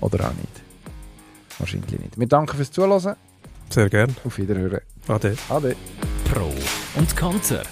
[0.00, 0.62] Oder auch nicht.
[1.58, 2.18] Wahrscheinlich nicht.
[2.18, 3.16] Wir danken fürs Zuhören.
[3.70, 4.14] Sehr gern.
[4.24, 4.80] Auf Wiederhören.
[5.08, 5.36] Ade.
[5.48, 5.76] Ade.
[6.24, 6.52] Pro
[6.96, 7.62] und Konter.